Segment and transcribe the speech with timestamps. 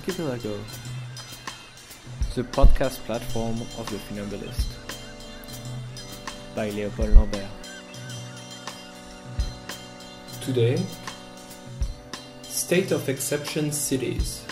[0.00, 0.58] Archipelago,
[2.34, 4.68] the podcast platform of the Funambulist,
[6.54, 7.44] by Léopold Lambert.
[10.40, 10.82] Today,
[12.44, 14.42] State of Exception Cities,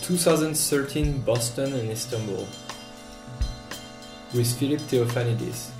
[0.00, 2.48] 2013 Boston and Istanbul,
[4.34, 5.71] with Philippe Theophanidis.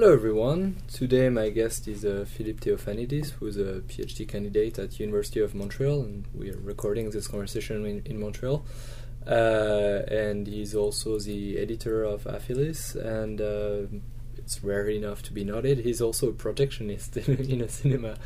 [0.00, 0.76] Hello everyone.
[0.86, 6.02] Today my guest is uh, Philippe Theophanidis, who's a PhD candidate at University of Montreal,
[6.02, 8.64] and we are recording this conversation in, in Montreal.
[9.26, 13.88] Uh, and he's also the editor of Aphelis, and uh,
[14.36, 15.78] it's rare enough to be noted.
[15.78, 17.16] He's also a projectionist
[17.50, 18.18] in a cinema.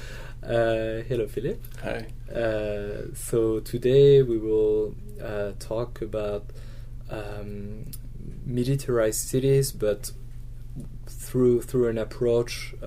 [0.42, 1.66] Uh, hello, Philippe.
[1.82, 2.08] Hi.
[2.30, 6.44] Uh, so today we will uh, talk about
[7.08, 7.86] um,
[8.44, 10.12] militarized cities, but
[11.06, 12.86] through through an approach uh,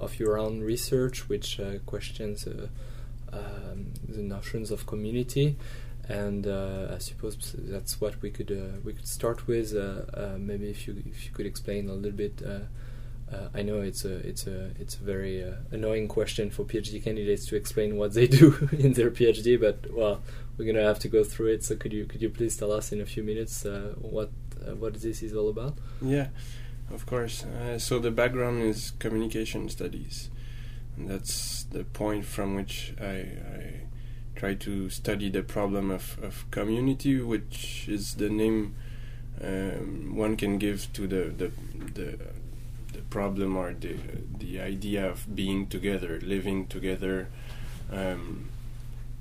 [0.00, 2.68] of your own research, which uh, questions uh,
[3.32, 5.56] um, the notions of community,
[6.08, 9.74] and uh, I suppose that's what we could uh, we could start with.
[9.74, 12.42] Uh, maybe if you if you could explain a little bit.
[13.54, 17.56] I know it's a it's a it's a very annoying question for PhD candidates to
[17.56, 20.22] explain what they do in their PhD, but well,
[20.56, 21.64] we're gonna have to go through it.
[21.64, 23.66] So could you could you please tell us in a few minutes
[24.00, 24.30] what
[24.78, 25.76] what this is all about?
[26.00, 26.28] Yeah.
[26.90, 27.44] Of course.
[27.44, 30.30] Uh, so the background is communication studies,
[30.96, 33.80] and that's the point from which I, I
[34.36, 38.76] try to study the problem of, of community, which is the name
[39.42, 41.50] um, one can give to the the,
[41.94, 42.18] the
[42.92, 43.96] the problem or the
[44.38, 47.28] the idea of being together, living together,
[47.92, 48.48] um,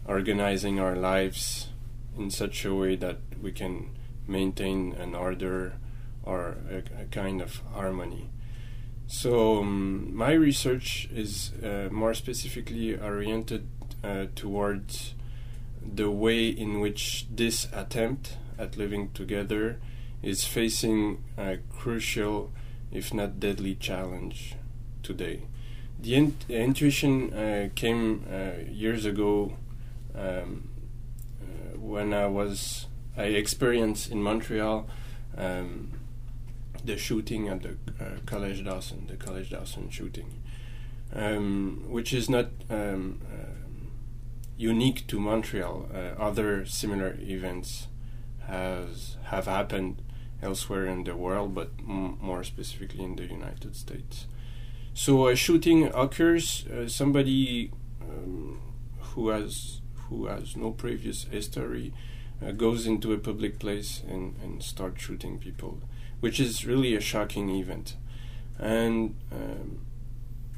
[0.08, 1.68] organizing our lives
[2.18, 3.90] in such a way that we can
[4.28, 5.74] maintain an order
[6.26, 8.30] or a, a kind of harmony.
[9.08, 13.68] So um, my research is uh, more specifically oriented
[14.04, 15.14] uh, towards
[15.82, 19.80] the way in which this attempt at living together
[20.24, 22.52] is facing a crucial,
[22.92, 24.56] if not deadly, challenge
[25.04, 25.44] today.
[26.00, 29.56] The, in- intuition uh, came uh, years ago
[30.16, 30.70] um,
[31.42, 32.88] uh, when I was
[33.18, 34.88] I experienced in Montreal
[35.38, 35.92] um,
[36.86, 40.42] the shooting at the uh, College Dawson, the College Dawson shooting,
[41.14, 43.54] um, which is not um, uh,
[44.58, 45.90] unique to Montreal.
[45.94, 47.88] Uh, other similar events
[48.48, 50.02] has have happened
[50.42, 54.28] elsewhere in the world, but m- more specifically in the United States.
[54.94, 56.66] So a shooting occurs.
[56.68, 57.72] Uh, somebody
[58.02, 58.62] um,
[59.00, 61.94] who has who has no previous history
[62.46, 65.80] uh, goes into a public place and, and starts shooting people
[66.26, 67.98] which is really a shocking event.
[68.58, 69.86] And um,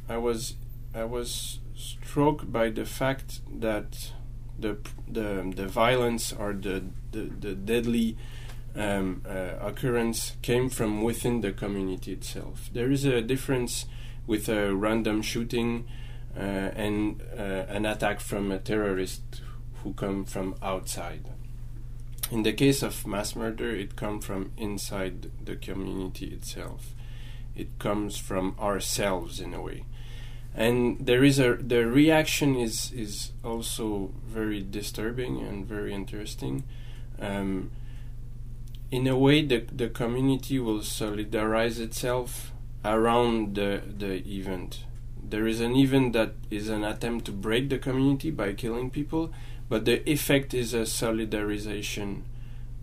[0.08, 0.56] I was
[0.96, 4.14] I was struck by the fact that
[4.58, 4.78] the
[5.12, 8.16] the the violence or the the, the deadly
[8.78, 12.70] um, uh, occurrence came from within the community itself.
[12.72, 13.88] There is a difference
[14.26, 15.86] with a random shooting
[16.34, 19.42] uh, and uh, an attack from a terrorist
[19.84, 21.26] who come from outside
[22.32, 26.94] in the case of mass murder, it comes from inside the community itself.
[27.56, 29.86] It comes from ourselves in a way,
[30.54, 36.64] and there is a the reaction is is also very disturbing and very interesting.
[37.20, 37.72] Um,
[38.92, 42.52] in a way, the the community will solidarize itself
[42.86, 44.84] around the the event.
[45.30, 49.34] There is an event that is an attempt to break the community by killing people,
[49.70, 52.24] but the effect is a solidarization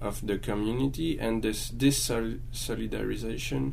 [0.00, 3.72] of the community, and this this sol- solidarization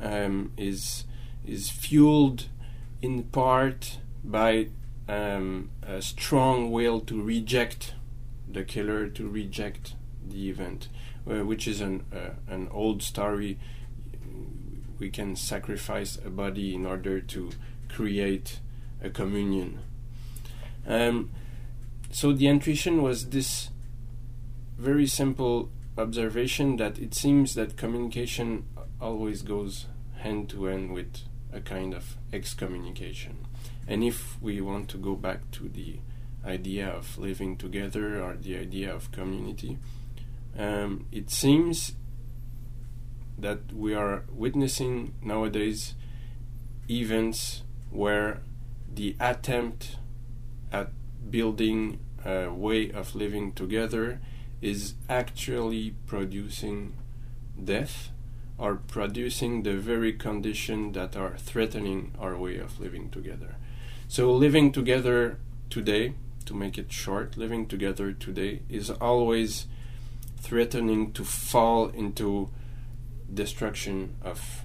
[0.00, 1.04] um, is
[1.44, 2.46] is fueled
[3.02, 4.68] in part by
[5.08, 7.94] um, a strong will to reject
[8.50, 9.94] the killer, to reject
[10.26, 10.88] the event,
[11.28, 13.58] uh, which is an uh, an old story.
[14.98, 17.50] We can sacrifice a body in order to
[17.88, 18.60] create
[19.02, 19.80] a communion.
[20.86, 21.30] Um,
[22.14, 23.70] so the intuition was this
[24.78, 25.68] very simple
[25.98, 28.66] observation that it seems that communication
[29.00, 29.86] always goes
[30.18, 31.22] hand to hand with
[31.52, 33.48] a kind of excommunication.
[33.88, 35.98] And if we want to go back to the
[36.46, 39.78] idea of living together or the idea of community,
[40.56, 41.94] um, it seems
[43.36, 45.96] that we are witnessing nowadays
[46.88, 48.40] events where
[48.88, 50.03] the attempt at
[51.34, 54.20] building a way of living together
[54.62, 56.94] is actually producing
[57.64, 58.10] death
[58.56, 63.56] or producing the very conditions that are threatening our way of living together.
[64.06, 65.38] So, living together
[65.70, 66.14] today,
[66.44, 69.66] to make it short, living together today is always
[70.40, 72.48] threatening to fall into
[73.42, 74.64] destruction of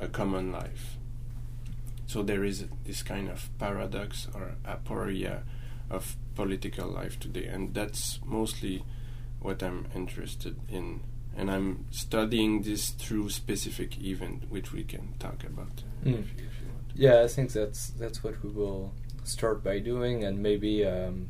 [0.00, 0.96] a common life.
[2.06, 5.42] So there is this kind of paradox or aporia
[5.90, 8.84] of political life today, and that's mostly
[9.40, 11.00] what I'm interested in.
[11.36, 15.84] And I'm studying this through specific event, which we can talk about.
[16.04, 16.20] Mm.
[16.20, 16.58] If, if
[16.94, 18.92] yeah, I think that's that's what we will
[19.22, 21.28] start by doing, and maybe um,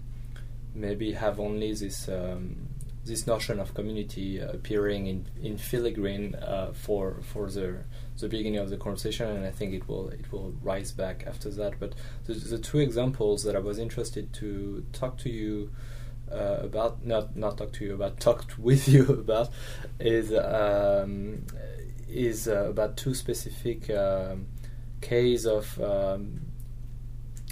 [0.74, 2.67] maybe have only this um,
[3.08, 7.78] this notion of community appearing in in filigrane uh, for for the
[8.18, 11.50] the beginning of the conversation, and I think it will it will rise back after
[11.50, 11.78] that.
[11.78, 11.94] But
[12.26, 15.70] the, the two examples that I was interested to talk to you
[16.30, 19.50] uh, about, not not talk to you about, talked with you about,
[20.00, 21.44] is um,
[22.08, 24.46] is uh, about two specific um,
[25.00, 26.40] case of um,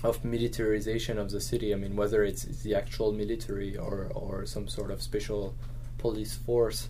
[0.07, 1.73] of militarization of the city.
[1.75, 5.55] I mean, whether it's, the actual military or or some sort of special
[5.99, 6.89] police force.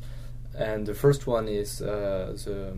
[0.56, 2.72] And the first one is uh, the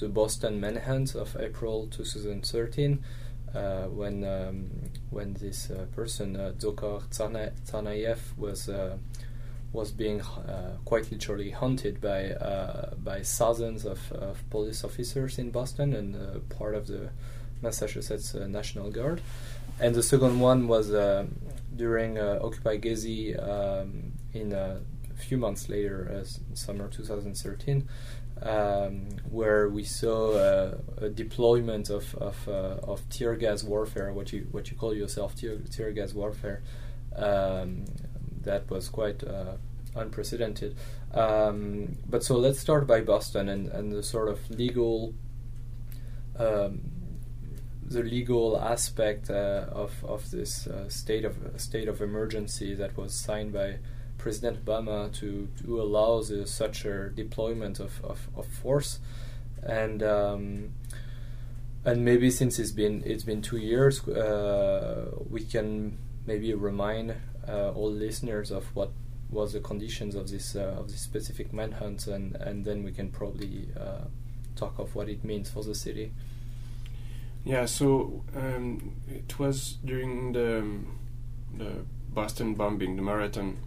[0.00, 3.02] the Boston manhunt of April 2013,
[3.54, 4.70] uh, when um,
[5.10, 8.96] when this uh, person uh, Dzhokhar Tsarnaev was uh,
[9.72, 15.50] was being uh, quite literally hunted by uh, by thousands of, of, police officers in
[15.50, 17.10] Boston and part of the
[17.60, 19.20] Massachusetts National Guard.
[19.80, 20.90] And the second one was
[21.76, 24.80] during Occupy Gezi um, in a
[25.16, 27.88] few months later, summer 2013
[28.42, 34.32] um, where we saw uh, a deployment of of, uh, of, tear gas warfare, what
[34.32, 36.62] you what you call yourself tear, tear gas warfare,
[37.16, 37.84] um,
[38.42, 39.56] that was quite uh,
[39.96, 40.76] unprecedented.
[41.12, 45.14] Um, but so let's start by Boston and, and the sort of legal.
[47.90, 53.18] The legal aspect uh, of of this uh, state of state of emergency that was
[53.18, 53.78] signed by
[54.18, 58.98] President Obama to, to allow the, such a deployment of, of, of force,
[59.62, 60.72] and um,
[61.84, 65.96] and maybe since it's been it's been two years, uh, we can
[66.26, 67.14] maybe remind
[67.48, 68.90] uh, all listeners of what
[69.30, 73.10] was the conditions of this uh, of this specific manhunt, and and then we can
[73.10, 74.04] probably uh,
[74.56, 76.12] talk of what it means for the city.
[77.44, 80.64] Yeah, so um, it was during the
[81.56, 83.58] the Boston bombing, the marathon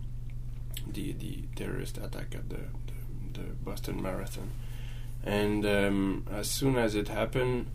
[0.88, 2.58] the the terrorist attack at the
[2.88, 4.52] the, the Boston Marathon,
[5.24, 7.68] and um, as soon as it happened,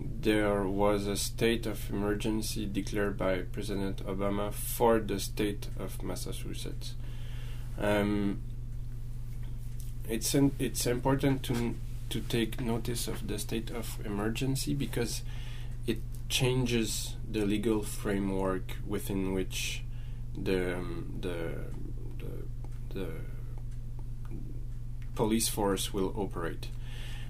[0.00, 6.94] there was a state of emergency declared by President Obama for the state of Massachusetts.
[7.78, 8.40] Um,
[10.08, 11.74] it's it's important to
[12.10, 15.22] to take notice of the state of emergency because
[15.86, 15.98] it
[16.28, 19.82] changes the legal framework within which
[20.36, 21.54] the um, the
[22.90, 23.08] the
[25.14, 26.68] police force will operate.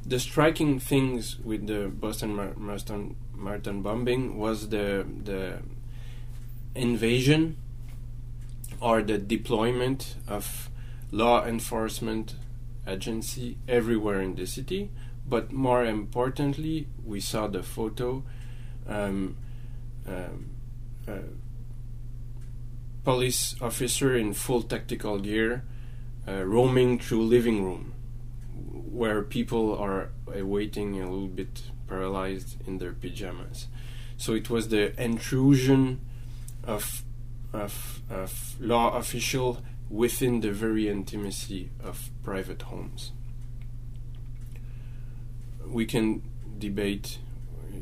[0.06, 5.61] The striking things with the Boston Mar- Marathon bombing was the the
[6.75, 7.57] invasion
[8.81, 10.69] or the deployment of
[11.11, 12.35] law enforcement
[12.87, 14.90] agency everywhere in the city.
[15.26, 18.25] But more importantly, we saw the photo.
[18.88, 19.37] Um,
[20.07, 20.50] um,
[21.09, 21.19] uh,
[23.05, 25.64] police officer in full tactical gear
[26.26, 27.95] uh, roaming through living room
[28.91, 33.67] where people are waiting a little bit paralyzed in their pajamas.
[34.17, 36.00] So it was the intrusion
[36.62, 37.03] of
[37.53, 43.12] of, of law official within the very intimacy of private homes.
[45.64, 46.23] We can
[46.59, 47.19] debate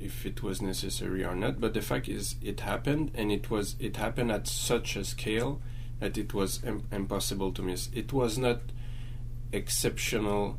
[0.00, 1.60] if it was necessary or not.
[1.60, 5.60] But the fact is, it happened, and it was it happened at such a scale
[6.00, 7.88] that it was Im- impossible to miss.
[7.94, 8.60] It was not
[9.52, 10.58] exceptional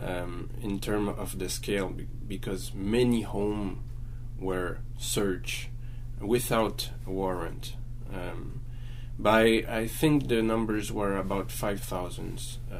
[0.00, 3.78] um, in terms of the scale be- because many homes
[4.38, 5.68] were searched
[6.20, 7.74] without a warrant.
[8.12, 8.60] Um,
[9.18, 12.42] by I think the numbers were about five thousand.
[12.70, 12.76] Uh,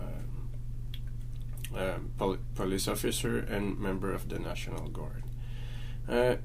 [0.00, 5.22] uh, uh, pol- police officer and member of the National Guard.
[6.08, 6.36] Uh,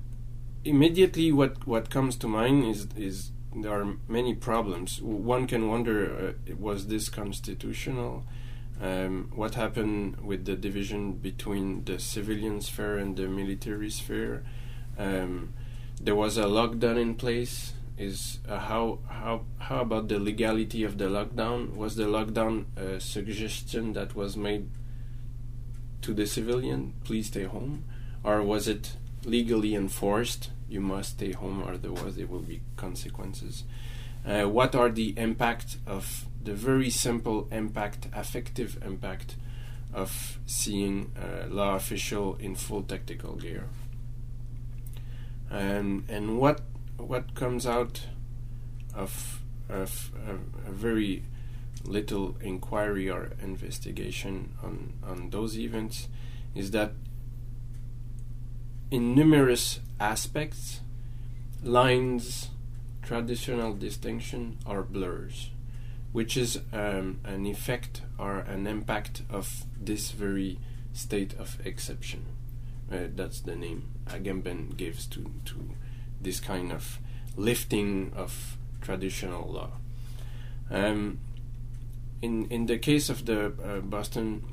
[0.63, 5.01] immediately, what what comes to mind is is there are many problems.
[5.01, 8.23] One can wonder: uh, was this constitutional?
[8.79, 14.43] Um, what happened with the division between the civilian sphere and the military sphere?
[14.99, 15.53] Um,
[15.99, 17.73] there was a lockdown in place.
[17.97, 21.75] Is uh, how how how about the legality of the lockdown?
[21.75, 24.69] Was the lockdown a suggestion that was made
[26.01, 27.83] to the civilian, please stay home,
[28.23, 30.51] or was it legally enforced?
[30.69, 33.63] You must stay home, otherwise there will be consequences.
[34.25, 39.35] Uh, what are the impact of the very simple impact, affective impact
[39.93, 43.69] of seeing a law official in full tactical gear?
[45.49, 46.61] And and what
[46.97, 48.07] what comes out
[48.93, 50.33] of of a,
[50.67, 51.23] a very
[51.85, 56.07] little inquiry or investigation on, on those events
[56.55, 56.91] is that
[58.89, 60.81] in numerous aspects,
[61.63, 62.49] lines,
[63.01, 65.51] traditional distinction are blurs,
[66.11, 70.59] which is um, an effect or an impact of this very
[70.93, 72.25] state of exception.
[72.91, 75.71] Uh, that's the name Agamben gives to, to
[76.21, 76.99] this kind of
[77.35, 79.71] lifting of traditional law.
[80.71, 81.19] Um,
[82.21, 84.43] in in the case of the uh, Boston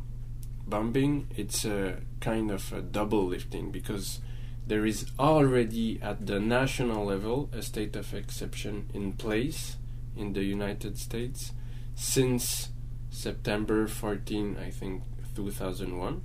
[0.66, 4.21] bombing, it's a kind of a double lifting because
[4.66, 9.76] there is already at the national level a state of exception in place
[10.16, 11.52] in the United States
[11.94, 12.71] since
[13.11, 15.02] September 14, I think,
[15.37, 16.23] 2001.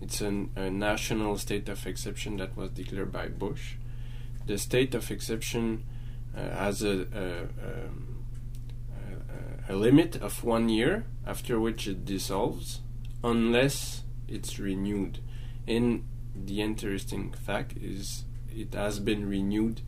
[0.00, 3.74] It's an, a national state of exception that was declared by Bush.
[4.46, 5.84] The state of exception
[6.36, 8.24] uh, has a, a, um,
[9.68, 12.80] a limit of one year, after which it dissolves,
[13.22, 15.18] unless it's renewed.
[15.66, 19.82] And the interesting fact is it has been renewed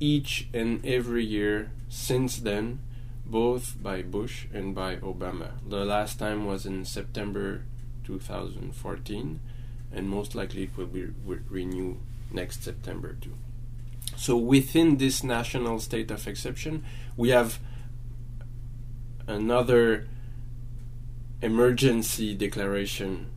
[0.00, 2.80] each and every year since then,
[3.24, 5.52] both by Bush and by Obama.
[5.66, 7.62] The last time was in September
[8.04, 9.40] 2014,
[9.92, 11.98] and most likely it will be re- renewed
[12.32, 13.34] next September too.
[14.16, 16.84] So within this national state of exception,
[17.16, 17.60] we have
[19.26, 20.08] another
[21.42, 23.30] emergency declaration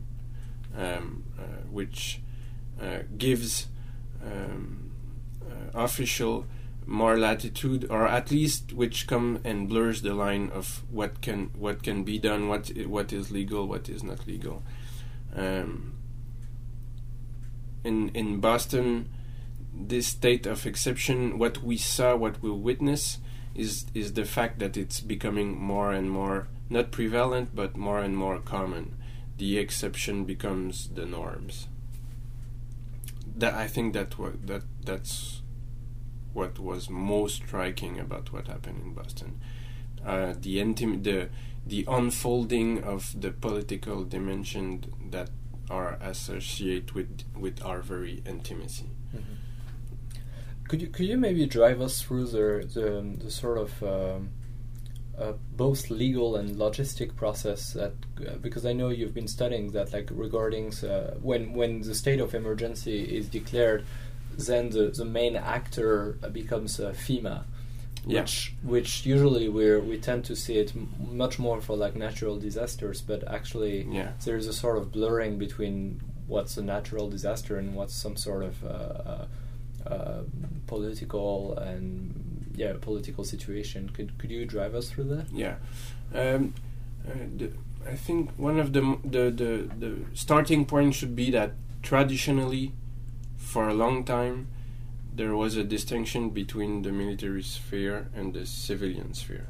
[0.76, 2.20] um, uh, which
[2.80, 3.66] uh, gives
[4.24, 4.92] um,
[5.42, 6.46] uh, official
[6.86, 11.82] more latitude or at least which come and blurs the line of what can what
[11.82, 14.62] can be done what what is legal what is not legal.
[15.34, 15.94] Um,
[17.82, 19.08] in in Boston
[19.74, 23.18] this state of exception what we saw what we witness
[23.54, 28.16] is is the fact that it's becoming more and more not prevalent but more and
[28.16, 28.96] more common.
[29.38, 31.68] The exception becomes the norms.
[33.36, 35.42] That I think that what that that's
[36.32, 39.40] what was most striking about what happened in Boston.
[40.04, 41.28] Uh, the intim- the
[41.66, 45.30] the unfolding of the political dimension that
[45.68, 48.90] are associated with with our very intimacy.
[49.14, 49.34] Mm-hmm.
[50.68, 54.30] Could you could you maybe drive us through the the, the sort of um,
[55.18, 57.92] uh, both legal and logistic process that
[58.26, 62.20] uh, because I know you've been studying that like regarding uh, when when the state
[62.20, 63.84] of emergency is declared,
[64.36, 67.44] then the, the main actor becomes uh, FEMA.
[68.08, 68.20] Yeah.
[68.20, 70.72] Which, which usually we we tend to see it
[71.10, 74.12] much more for like natural disasters, but actually yeah.
[74.24, 78.64] there's a sort of blurring between what's a natural disaster and what's some sort of
[78.64, 79.26] uh, uh,
[79.88, 80.22] uh,
[80.66, 82.25] political and
[82.56, 83.90] yeah political situation.
[83.90, 85.26] Could could you drive us through that?
[85.32, 85.56] Yeah,
[86.14, 86.54] um,
[87.08, 87.52] uh, the,
[87.86, 92.72] I think one of the, the the the starting point should be that traditionally,
[93.36, 94.48] for a long time,
[95.14, 99.46] there was a distinction between the military sphere and the civilian sphere.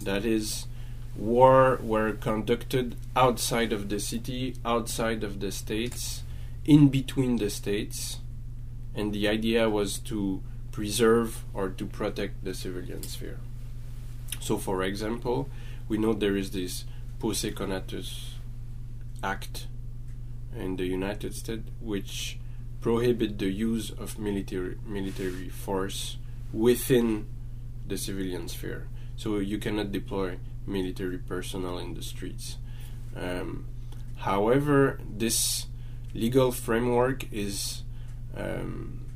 [0.00, 0.66] That is,
[1.14, 6.22] war were conducted outside of the city, outside of the states,
[6.64, 8.18] in between the states,
[8.94, 13.38] and the idea was to preserve or to protect the civilian sphere.
[14.40, 15.48] So, for example,
[15.88, 16.84] we know there is this
[17.20, 18.34] Posse Comitatus
[19.22, 19.68] Act
[20.56, 22.38] in the United States which
[22.80, 26.16] prohibit the use of military military force
[26.52, 27.26] within
[27.86, 28.88] the civilian sphere.
[29.16, 32.56] So you cannot deploy military personnel in the streets.
[33.16, 33.66] Um,
[34.16, 35.66] however, this
[36.14, 37.82] legal framework is
[38.36, 39.06] um,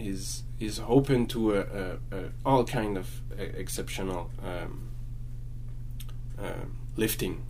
[0.00, 4.90] is is open to a, a, a all kind of exceptional um,
[6.40, 7.44] uh, lifting.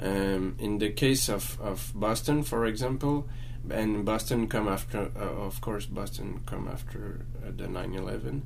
[0.00, 3.28] Um, in the case of, of Boston, for example,
[3.70, 8.42] and Boston come after, uh, of course, Boston come after uh, the 9/11.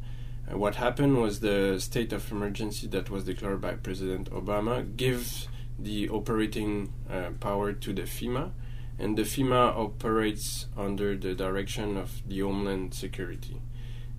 [0.50, 5.48] Uh, what happened was the state of emergency that was declared by President Obama gives
[5.78, 8.50] the operating uh, power to the FEMA,
[8.98, 13.60] and the FEMA operates under the direction of the Homeland Security.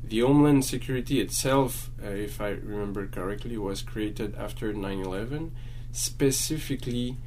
[0.03, 5.51] The Homeland Security itself, uh, if I remember correctly, was created after 9 11
[5.91, 7.17] specifically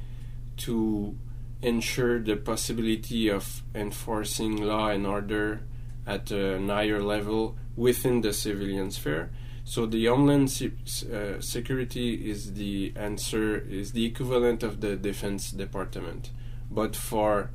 [0.57, 1.15] to
[1.61, 5.61] ensure the possibility of enforcing law and order
[6.05, 9.31] at a higher level within the civilian sphere.
[9.63, 16.31] So the Homeland uh, Security is the answer is the equivalent of the Defense Department,
[16.73, 17.51] but for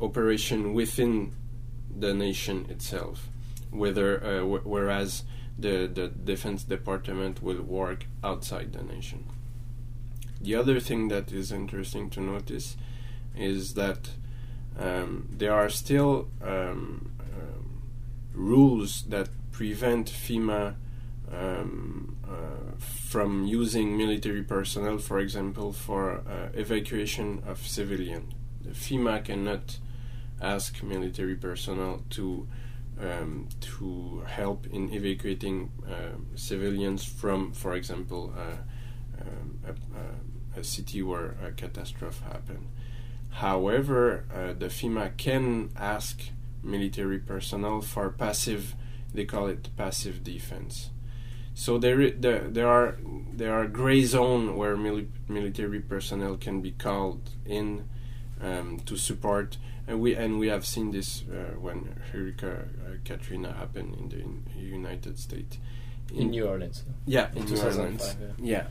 [0.00, 1.32] operation within
[1.98, 3.28] the nation itself.
[3.70, 5.24] Whether uh, w- whereas
[5.58, 9.24] the the Defense Department will work outside the nation.
[10.40, 12.76] The other thing that is interesting to notice
[13.34, 14.10] is that
[14.78, 17.82] um, there are still um, um,
[18.34, 20.76] rules that prevent FEMA
[21.32, 22.15] um,
[22.78, 28.32] from using military personnel, for example, for uh, evacuation of civilians.
[28.72, 29.78] FEMA cannot
[30.40, 32.46] ask military personnel to
[33.00, 38.56] um, to help in evacuating uh, civilians from, for example, uh,
[39.20, 42.68] um, a, a, city where a catastrophe happened.
[43.30, 46.22] However, uh, the FEMA can ask
[46.62, 48.74] military personnel for passive,
[49.12, 50.88] they call it passive defense.
[51.58, 52.98] So there, there, there are
[53.32, 57.88] there are gray zone where mili- military personnel can be called in
[58.42, 59.56] um, to support,
[59.88, 64.18] and we and we have seen this uh, when Hurricane uh, Katrina happened in the
[64.18, 65.56] in United States.
[66.12, 66.84] In, in, New Orleans.
[67.06, 68.16] Yeah, in, in New Orleans.
[68.38, 68.66] Yeah.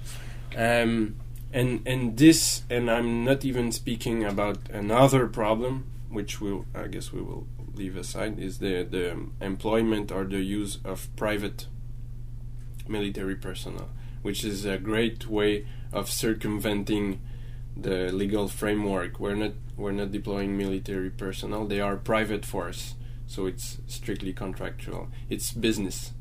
[0.54, 0.82] yeah.
[0.84, 1.16] Um,
[1.52, 7.12] and and this, and I'm not even speaking about another problem, which will I guess
[7.12, 11.66] we will leave aside, is the the employment or the use of private
[12.88, 13.90] military personnel,
[14.22, 17.20] which is a great way of circumventing
[17.76, 19.20] the legal framework.
[19.20, 22.96] We're not we're not deploying military personnel; they are private force,
[23.28, 25.10] so it's strictly contractual.
[25.30, 26.12] It's business,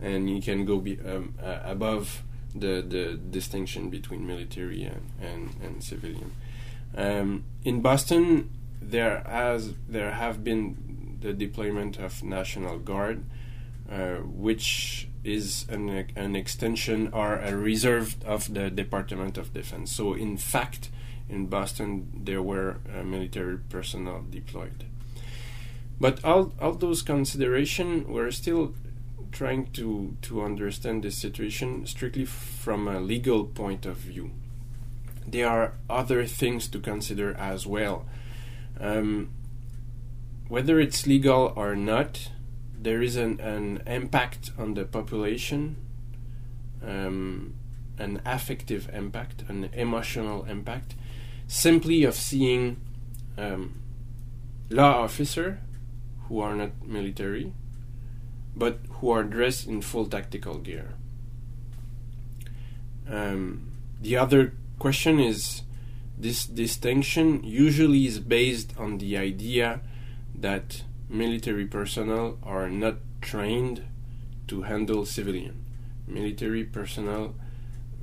[0.00, 2.22] and you can go be, um, uh, above
[2.54, 6.32] the the distinction between military and and, and civilian.
[6.96, 13.24] Um, in Boston, there has there have been the deployment of National Guard,
[13.90, 19.94] uh, which is an, an extension or a reserve of the Department of Defense.
[19.94, 20.90] So, in fact,
[21.28, 24.84] in Boston, there were uh, military personnel deployed.
[26.00, 28.74] But all, all those considerations, we're still
[29.32, 34.30] trying to, to understand the situation strictly from a legal point of view.
[35.26, 38.06] There are other things to consider as well.
[38.80, 39.30] Um,
[40.48, 42.30] whether it's legal or not,
[42.80, 45.76] there is an, an impact on the population,
[46.84, 47.54] um,
[47.98, 50.94] an affective impact, an emotional impact,
[51.46, 52.80] simply of seeing
[53.36, 53.80] um,
[54.70, 55.60] law officer
[56.28, 57.52] who are not military,
[58.54, 60.94] but who are dressed in full tactical gear.
[63.08, 65.62] Um, the other question is
[66.16, 69.80] this distinction usually is based on the idea
[70.34, 73.84] that military personnel are not trained
[74.48, 75.64] to handle civilian.
[76.06, 77.34] Military personnel,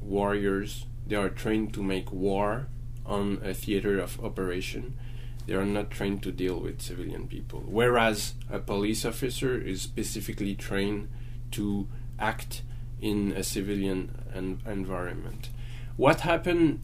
[0.02, 2.68] warriors, they are trained to make war
[3.06, 4.98] on a theater of operation.
[5.46, 7.64] They are not trained to deal with civilian people.
[7.66, 11.10] Whereas a police officer is specifically trained
[11.52, 11.88] to
[12.18, 12.64] act
[13.00, 15.50] in a civilian en- environment.
[15.98, 16.82] What happened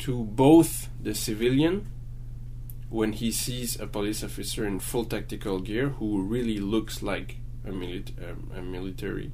[0.00, 1.86] to both the civilian
[2.90, 7.70] when he sees a police officer in full tactical gear who really looks like a,
[7.70, 9.32] mili- um, a military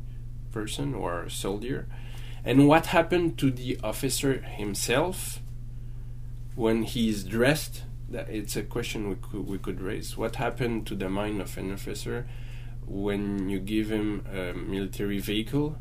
[0.52, 1.88] person or a soldier,
[2.44, 5.40] and what happened to the officer himself
[6.54, 7.82] when he's dressed.
[8.08, 10.16] That it's a question we could, we could raise.
[10.16, 12.28] What happened to the mind of an officer
[12.86, 15.76] when you give him a military vehicle,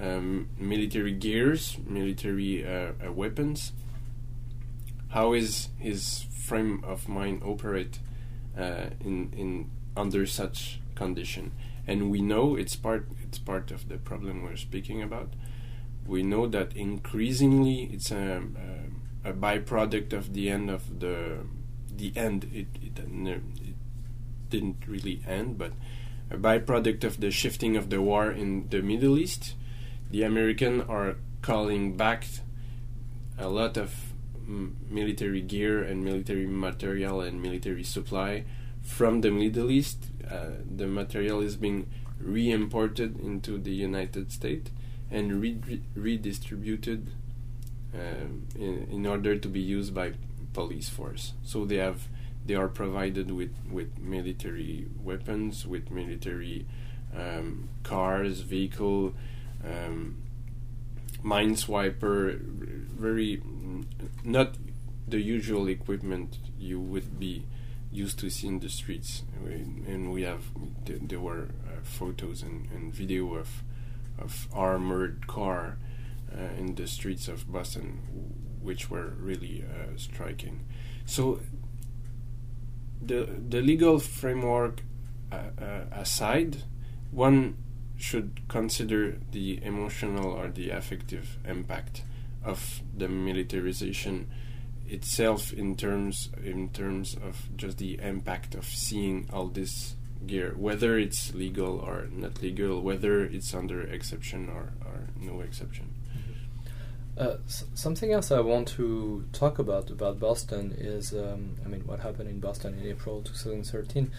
[0.00, 3.72] um, military gears, military uh, uh, weapons?
[5.10, 8.00] How is his frame of mind operate
[8.58, 11.52] uh, in in under such condition.
[11.86, 15.34] And we know it's part it's part of the problem we're speaking about.
[16.06, 18.42] We know that increasingly it's a,
[19.24, 21.46] a, a byproduct of the end of the
[21.94, 22.44] the end.
[22.52, 23.76] It, it uh, it
[24.50, 25.72] didn't really end, but
[26.30, 29.54] a byproduct of the shifting of the war in the Middle East.
[30.10, 32.26] The Americans are calling back
[33.38, 34.09] a lot of
[34.90, 38.44] military gear and military material and military supply
[38.82, 40.06] from the Middle East.
[40.28, 41.86] Uh, the material is being
[42.18, 44.70] re-imported into the United States
[45.10, 47.08] and re- redistributed
[47.94, 50.12] um, in, in order to be used by
[50.52, 51.34] police force.
[51.42, 52.08] So they have
[52.46, 56.66] they are provided with, with military weapons, with military
[57.14, 59.14] um, cars, vehicle,
[59.64, 60.16] um,
[61.22, 63.42] minesweeper, very
[64.24, 64.56] not
[65.08, 67.46] the usual equipment you would be
[67.90, 69.24] used to see in the streets.
[69.44, 70.44] And we have
[70.84, 73.64] there were uh, photos and, and video of
[74.18, 75.78] of armored car
[76.32, 78.00] uh, in the streets of Boston,
[78.60, 80.66] which were really uh, striking.
[81.06, 81.40] So
[83.02, 84.82] the the legal framework
[85.32, 86.64] uh, uh, aside,
[87.10, 87.56] one
[88.00, 92.02] should consider the emotional or the affective impact
[92.44, 94.28] of the militarization
[94.88, 99.94] itself in terms in terms of just the impact of seeing all this
[100.26, 105.94] gear, whether it's legal or not legal, whether it's under exception or, or no exception.
[107.16, 107.36] Uh,
[107.74, 112.30] something else I want to talk about about Boston is, um, I mean, what happened
[112.30, 114.10] in Boston in April 2013,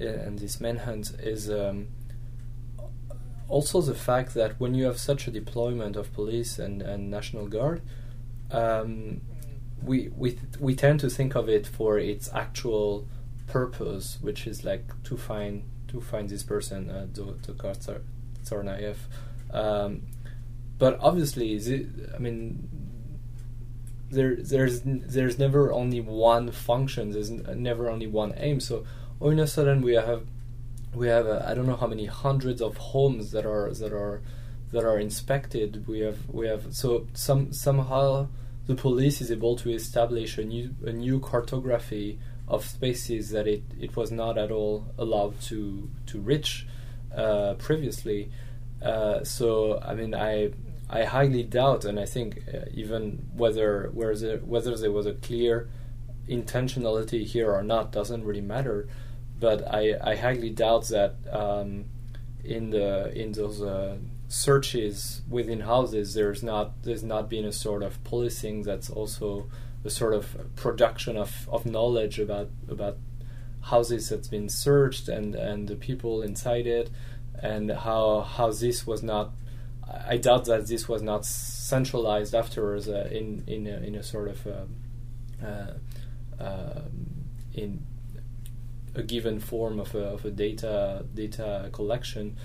[0.00, 1.88] uh, and this manhunt is um,
[3.48, 7.46] also the fact that when you have such a deployment of police and, and national
[7.48, 7.82] guard,
[8.50, 9.20] um,
[9.82, 13.06] we we we tend to think of it for its actual
[13.46, 18.00] purpose, which is like to find to find this person, uh, Dzhokhar
[18.44, 18.96] Tsarnaev.
[19.52, 20.02] Um,
[20.78, 22.68] but obviously, the, I mean,
[24.10, 27.10] there there's there's never only one function.
[27.10, 28.60] There's never only one aim.
[28.60, 28.84] So
[29.20, 30.26] all of a sudden we have
[30.94, 34.22] we have uh, I don't know how many hundreds of homes that are that are
[34.72, 35.86] that are inspected.
[35.86, 38.28] We have we have so some somehow
[38.66, 43.62] the police is able to establish a new a new cartography of spaces that it,
[43.80, 46.66] it was not at all allowed to to reach
[47.14, 48.30] uh, previously.
[48.82, 50.52] Uh, so I mean I
[50.88, 55.68] I highly doubt, and I think uh, even whether whether whether there was a clear
[56.28, 58.88] intentionality here or not doesn't really matter.
[59.44, 61.84] But I, I highly doubt that um,
[62.42, 67.82] in the in those uh, searches within houses there's not there's not been a sort
[67.82, 69.46] of policing that's also
[69.84, 70.24] a sort of
[70.56, 72.96] production of, of knowledge about about
[73.60, 76.88] houses that's been searched and, and the people inside it
[77.38, 79.32] and how how this was not
[80.08, 84.28] I doubt that this was not centralized afterwards uh, in in a, in a sort
[84.28, 85.74] of uh, uh,
[86.40, 87.82] um, in
[88.94, 92.36] a given form of a, of a data data collection.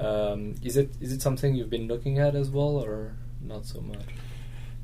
[0.00, 3.80] Um, is it is it something you've been looking at as well, or not so
[3.80, 4.06] much?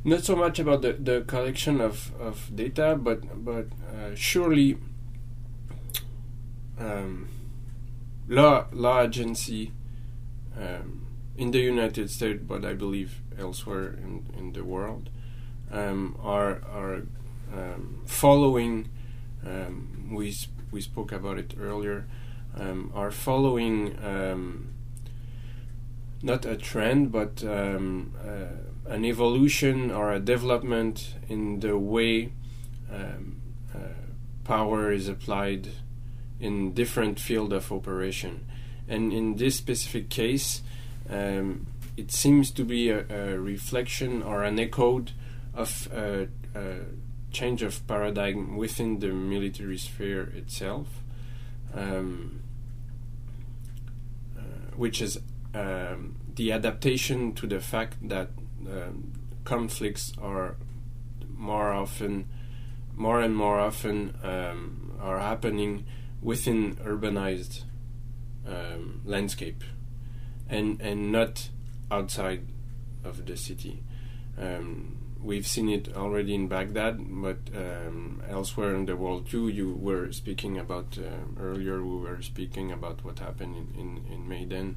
[0.06, 4.76] Not so much about the, the collection of, of data, but but uh, surely
[6.78, 7.28] um,
[8.28, 9.72] law law agency
[10.58, 11.06] um,
[11.36, 15.10] in the United States, but I believe elsewhere in, in the world,
[15.70, 17.02] um, are are
[17.52, 18.90] um, following.
[19.46, 22.06] Um, we sp- we spoke about it earlier.
[22.56, 24.74] Um, are following um,
[26.22, 32.32] not a trend, but um, uh, an evolution or a development in the way
[32.92, 33.14] uh,
[34.44, 35.68] power is applied
[36.38, 38.46] in different field of operation.
[38.86, 40.62] And in this specific case,
[41.08, 45.04] um, it seems to be a, a, reflection or an echo
[45.54, 46.76] of a, a,
[47.34, 50.86] change of paradigm within the military sphere itself,
[51.74, 52.40] um,
[54.38, 54.42] uh,
[54.76, 55.18] which is
[55.54, 58.30] um, the adaptation to the fact that
[58.66, 59.12] um,
[59.44, 60.56] conflicts are
[61.28, 62.28] more often,
[62.94, 65.84] more and more often, um, are happening
[66.22, 67.64] within urbanized
[68.46, 69.62] um, landscape
[70.48, 71.50] and and not
[71.90, 72.46] outside
[73.04, 73.82] of the city.
[74.38, 74.93] Um,
[75.24, 79.48] we've seen it already in Baghdad, but um, elsewhere in the world too.
[79.48, 81.82] You were speaking about uh, earlier.
[81.82, 84.76] We were speaking about what happened in in, in Maidan,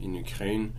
[0.00, 0.72] in Ukraine.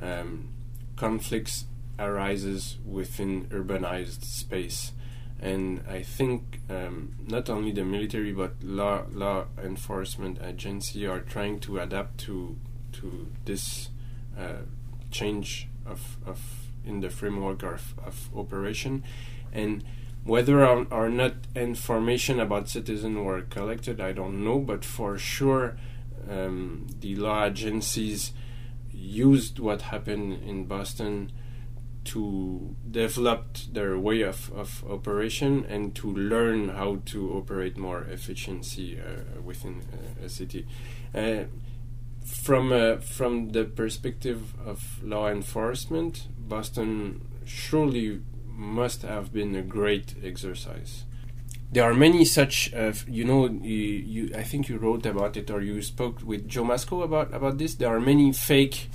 [0.00, 0.50] Um,
[0.96, 1.64] conflicts
[1.98, 4.92] arises within urbanized space,
[5.40, 11.58] and I think um, not only the military but law law enforcement agency are trying
[11.60, 12.56] to adapt to
[12.92, 13.90] to this
[14.38, 14.62] uh,
[15.10, 19.04] change of, of in the framework of, of operation.
[19.52, 19.84] And
[20.24, 25.78] whether or, not information about citizens were collected i don't know but for sure
[26.28, 28.32] um, the law agencies
[28.92, 31.32] used what happened in boston
[32.04, 38.98] to develop their way of, of operation and to learn how to operate more efficiency
[38.98, 40.66] uh, within uh, a city.
[41.14, 41.44] Uh,
[42.24, 50.14] from uh, from the perspective of law enforcement, Boston surely must have been a great
[50.22, 51.04] exercise.
[51.70, 55.50] There are many such, uh, you know, you, you, I think you wrote about it
[55.50, 57.74] or you spoke with Joe Masco about about this.
[57.74, 58.88] There are many fake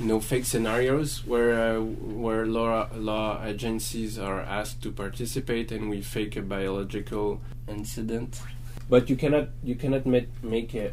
[0.00, 5.88] you know fake scenarios where uh, where law law agencies are asked to participate and
[5.88, 8.40] we fake a biological incident
[8.88, 10.92] but you cannot you cannot make make a,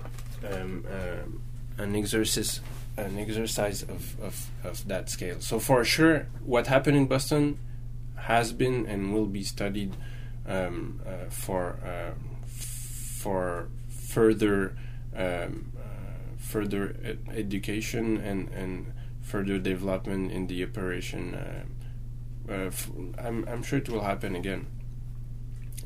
[0.52, 1.42] um, um,
[1.78, 2.62] an exercise
[2.98, 7.58] an exercise of, of, of that scale so for sure what happened in Boston
[8.18, 9.96] has been and will be studied
[10.48, 12.12] um, uh, for uh,
[12.48, 14.76] for further
[15.16, 15.72] um,
[16.38, 21.36] further ed- education and, and further development in the operation.
[21.36, 21.64] Uh,
[22.50, 24.66] uh, f- I'm, I'm sure it will happen again.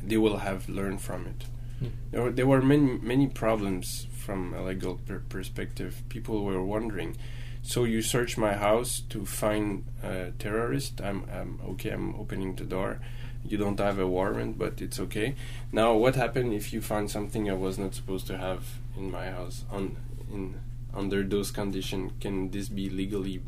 [0.02, 1.46] They will have learned from it.
[1.84, 1.92] Mm.
[2.12, 6.02] There, were, there were many many problems from a legal per- perspective.
[6.10, 7.18] People were wondering.
[7.62, 11.02] So you search my house to find a terrorist.
[11.02, 11.92] I'm, I'm okay.
[11.92, 13.00] I'm opening the door.
[13.44, 15.36] You don't have a warrant, but it's okay.
[15.72, 18.64] Now, what happened if you find something I was not supposed to have
[18.98, 19.66] in my house?
[19.72, 19.96] On
[20.32, 20.60] in
[20.94, 23.42] under those conditions, can this be legally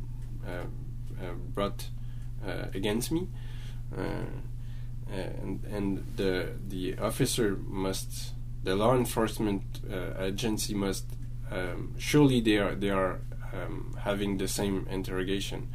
[0.45, 0.67] uh,
[1.21, 1.87] uh, brought
[2.45, 3.27] uh, against me?
[5.11, 8.33] and and the the officer must,
[8.67, 9.63] the law enforcement
[10.19, 11.05] agency must
[11.51, 13.21] um, surely they are they are
[13.53, 15.69] um, having the same interrogation.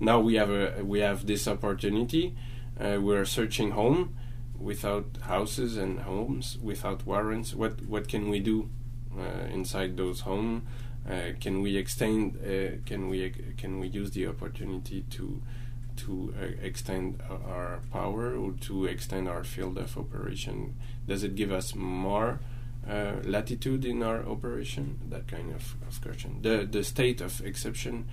[0.00, 2.36] Now we have a we have this opportunity.
[2.78, 4.16] Uh, we're searching home
[4.58, 7.54] without houses and homes without warrants.
[7.54, 8.68] What what can we do
[9.18, 10.62] uh, inside those homes?
[11.08, 12.36] Uh, can we extend?
[12.36, 15.42] Uh, can we can we use the opportunity to
[15.98, 20.74] to uh, extend our power or to extend our field of operation?
[21.06, 22.40] Does it give us more
[22.88, 24.98] uh, latitude in our operation?
[25.08, 26.40] That kind of, of question.
[26.42, 28.08] The the state of exception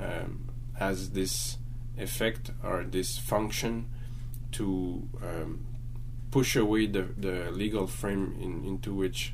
[0.00, 1.58] um, has this
[1.98, 3.86] effect or this function
[4.52, 5.66] to um,
[6.30, 9.32] push away the, the legal frame in, into which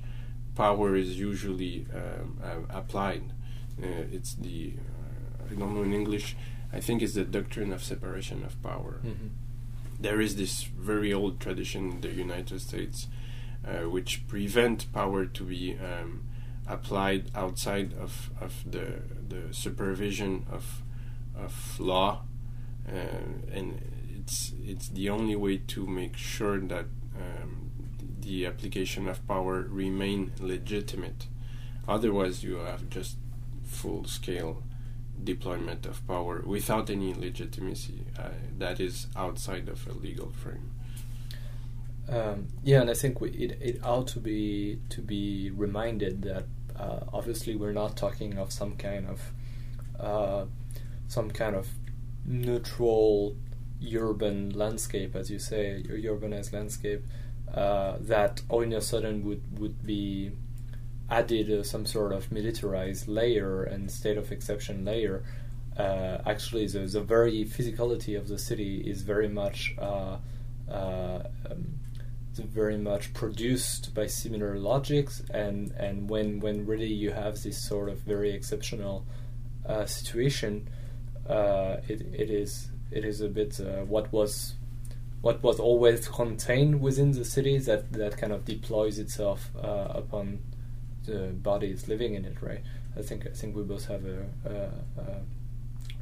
[0.54, 3.32] power is usually um, uh, applied.
[3.82, 6.36] Uh, it's the uh, I don't know in English.
[6.72, 9.00] I think it's the doctrine of separation of power.
[9.04, 9.28] Mm-hmm.
[9.98, 13.06] There is this very old tradition in the United States
[13.66, 16.24] uh, which prevent power to be um,
[16.66, 20.82] applied outside of, of the the supervision of
[21.36, 22.22] of law,
[22.88, 22.96] uh,
[23.52, 23.82] and
[24.18, 27.70] it's it's the only way to make sure that um,
[28.20, 31.26] the application of power remain legitimate.
[31.88, 33.16] Otherwise, you have just
[33.64, 34.62] full scale
[35.24, 38.28] deployment of power without any legitimacy uh,
[38.58, 40.70] that is outside of a legal frame.
[42.08, 46.46] Um, yeah, and I think we, it it ought to be to be reminded that
[46.76, 49.20] uh, obviously we're not talking of some kind of
[50.00, 50.46] uh,
[51.06, 51.68] some kind of
[52.24, 53.36] neutral
[53.94, 57.04] urban landscape, as you say, urbanized landscape
[57.54, 60.32] uh, that all in a sudden would would be
[61.10, 65.24] added uh, some sort of militarized layer and state of exception layer.
[65.76, 70.18] Uh, actually, the, the very physicality of the city is very much uh,
[70.70, 71.74] uh, um,
[72.36, 77.88] very much produced by similar logics, and and when when really you have this sort
[77.88, 79.04] of very exceptional
[79.66, 80.68] uh, situation,
[81.28, 84.54] it it is it is a bit what was
[85.22, 90.38] what was always contained within the city that that kind of deploys itself uh, upon
[91.06, 92.62] the body is living in it, right?
[92.96, 94.24] I think I think we both have a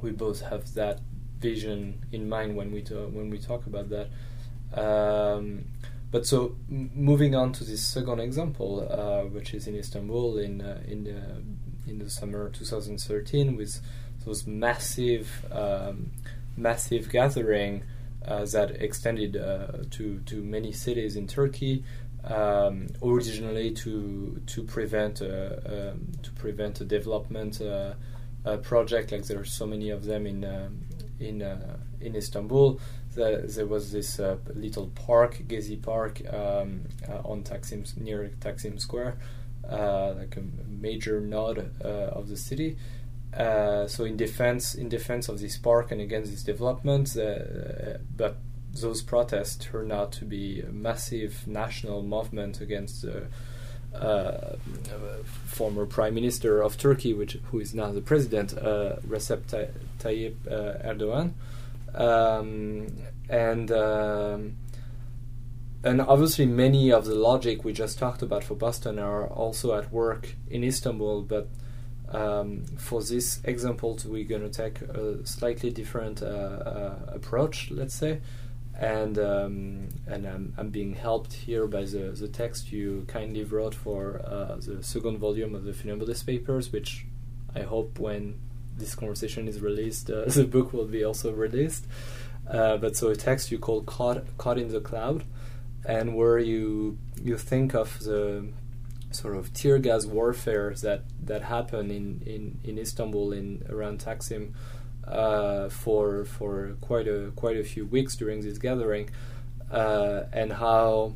[0.02, 1.00] we both have that
[1.40, 4.08] vision in mind when we to- when we talk about that.
[4.74, 5.64] Um,
[6.10, 10.82] but so moving on to this second example, uh, which is in Istanbul in uh,
[10.86, 13.80] in the in the summer 2013 with
[14.24, 16.10] those massive um,
[16.56, 17.82] massive gathering
[18.26, 21.84] uh, that extended uh, to to many cities in Turkey.
[22.24, 27.94] Um, originally to to prevent uh, um, to prevent a development uh,
[28.62, 30.80] project like there are so many of them in um,
[31.20, 31.42] in
[32.00, 32.80] in Istanbul.
[33.14, 34.18] The, there was this
[34.54, 36.82] little park, Gezi Park, um,
[37.24, 39.16] on Taksim near Taksim Square,
[39.62, 42.76] like a major node of the city.
[43.36, 48.38] Uh, so in defense in defense of this park and against this development, uh, but
[48.80, 53.26] those protests turned out to be a massive national movement against the
[53.94, 54.56] uh,
[55.46, 59.42] former prime minister of Turkey, which who is now the president, uh, Recep
[59.98, 60.36] Tayyip
[60.84, 61.32] Erdogan,
[61.94, 62.88] um,
[63.28, 63.70] and.
[63.70, 64.56] Um,
[65.84, 69.92] and obviously, many of the logic we just talked about for Boston are also at
[69.92, 71.48] work in Istanbul, but
[72.10, 77.94] um, for this example, we're going to take a slightly different uh, uh, approach, let's
[77.94, 78.20] say,
[78.78, 83.74] and um, and I'm, I'm, being helped here by the, the text you kindly wrote
[83.74, 87.04] for uh, the second volume of the Funambulist papers, which
[87.56, 88.38] I hope when
[88.76, 91.86] this conversation is released, uh, the book will be also released.
[92.48, 95.24] Uh, but so a text you call "Caught Caught in the Cloud,"
[95.84, 98.46] and where you you think of the
[99.10, 104.52] sort of tear gas warfare that that happened in, in, in Istanbul in around Taksim
[105.10, 109.10] uh, for for quite a quite a few weeks during this gathering,
[109.70, 111.14] uh, and how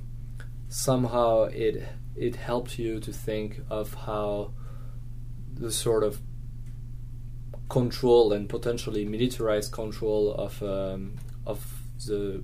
[0.68, 4.52] somehow it it helped you to think of how
[5.55, 6.20] the sort of
[7.68, 11.14] control and potentially militarized control of um,
[11.46, 12.42] of the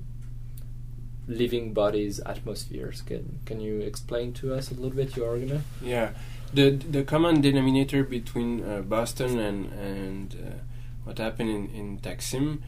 [1.27, 3.03] living bodies atmospheres.
[3.03, 5.65] Can can you explain to us a little bit your argument?
[5.83, 6.11] Yeah,
[6.53, 10.78] the the common denominator between uh, Boston and and uh,
[11.09, 12.59] what happened in in Taksim,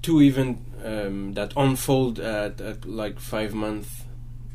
[0.00, 4.04] two events um, that unfold at, at like five months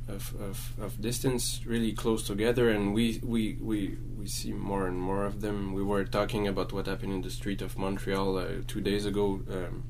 [0.08, 5.00] of, of, of distance, really close together, and we, we we we see more and
[5.00, 5.74] more of them.
[5.74, 9.42] We were talking about what happened in the street of Montreal uh, two days ago
[9.52, 9.84] um,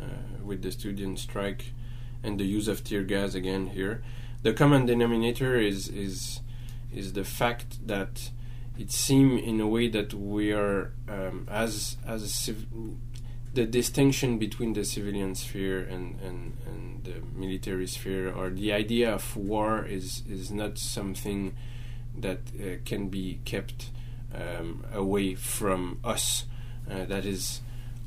[0.00, 1.72] uh, with the student strike
[2.22, 4.02] and the use of tear gas again here.
[4.42, 6.40] The common denominator is is
[6.94, 8.30] is the fact that
[8.78, 12.66] it seems in a way that we are um, as as civ-
[13.54, 19.12] the distinction between the civilian sphere and, and, and the military sphere or the idea
[19.12, 21.54] of war is is not something
[22.16, 23.90] that uh, can be kept
[24.34, 26.46] um, away from us.
[26.90, 27.60] Uh, that is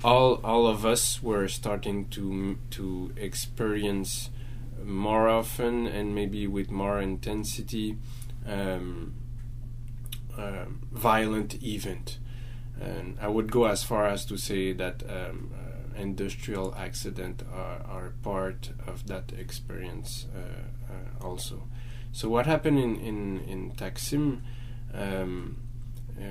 [0.04, 4.30] all all of us were starting to to experience
[4.84, 7.98] more often and maybe with more intensity
[8.48, 9.14] um,
[10.38, 12.20] uh, violent event.
[12.80, 17.82] And I would go as far as to say that um, uh, industrial accident are,
[17.88, 21.64] are, part of that experience uh, uh, also.
[22.12, 24.42] So what happened in in in Taksim?
[24.94, 25.58] Um,
[26.20, 26.24] uh,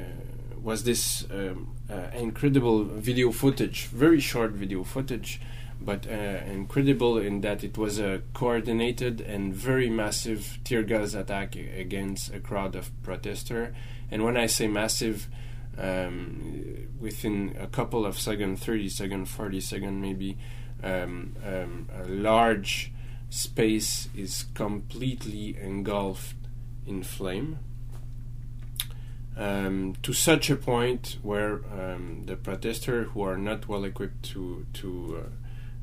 [0.62, 5.38] was this um, uh, incredible video footage, very short video footage,
[5.80, 11.56] but uh, incredible in that it was a coordinated and very massive tear gas attack
[11.56, 13.74] against a crowd of protesters.
[14.10, 15.28] And when I say massive,
[15.76, 20.38] um, within a couple of seconds, 30 seconds, 40 seconds maybe,
[20.82, 22.92] um, um, a large
[23.30, 26.36] space is completely engulfed
[26.86, 27.58] in flame
[29.36, 34.66] um, to such a point where um, the protesters who are not well equipped to
[34.74, 35.28] to uh,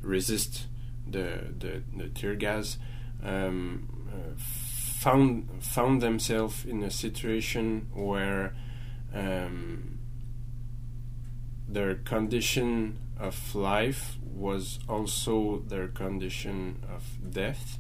[0.01, 0.67] resist
[1.07, 2.77] the, the, the tear gas
[3.23, 8.53] um, uh, found found themselves in a situation where
[9.13, 9.99] um,
[11.67, 17.79] their condition of life was also their condition of death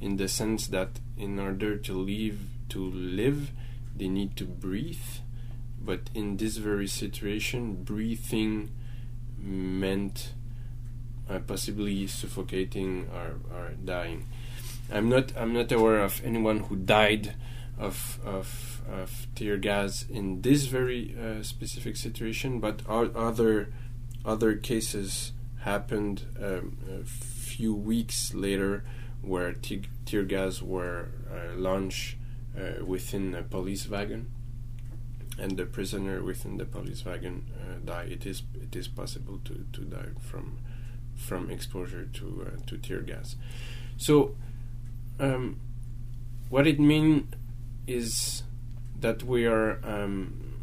[0.00, 3.52] in the sense that in order to live to live
[3.94, 5.20] they need to breathe.
[5.80, 8.70] But in this very situation breathing
[9.38, 10.32] meant
[11.32, 14.26] uh, possibly suffocating or, or dying
[14.92, 17.34] i'm not i'm not aware of anyone who died
[17.78, 23.72] of of, of tear gas in this very uh, specific situation but other
[24.24, 28.84] other cases happened um, a few weeks later
[29.22, 29.52] where
[30.04, 32.16] tear gas were uh, launched
[32.56, 34.30] uh, within a police wagon,
[35.38, 38.08] and the prisoner within the police wagon uh, die.
[38.10, 40.58] It is it is possible to, to die from
[41.22, 43.36] from exposure to uh, to tear gas.
[43.96, 44.34] So,
[45.18, 45.60] um,
[46.48, 47.34] what it means
[47.86, 48.42] is
[49.00, 50.54] that we are um,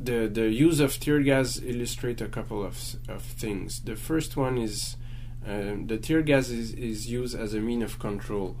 [0.00, 3.80] the the use of tear gas illustrate a couple of of things.
[3.80, 4.96] The first one is
[5.46, 8.56] um, the tear gas is, is used as a mean of control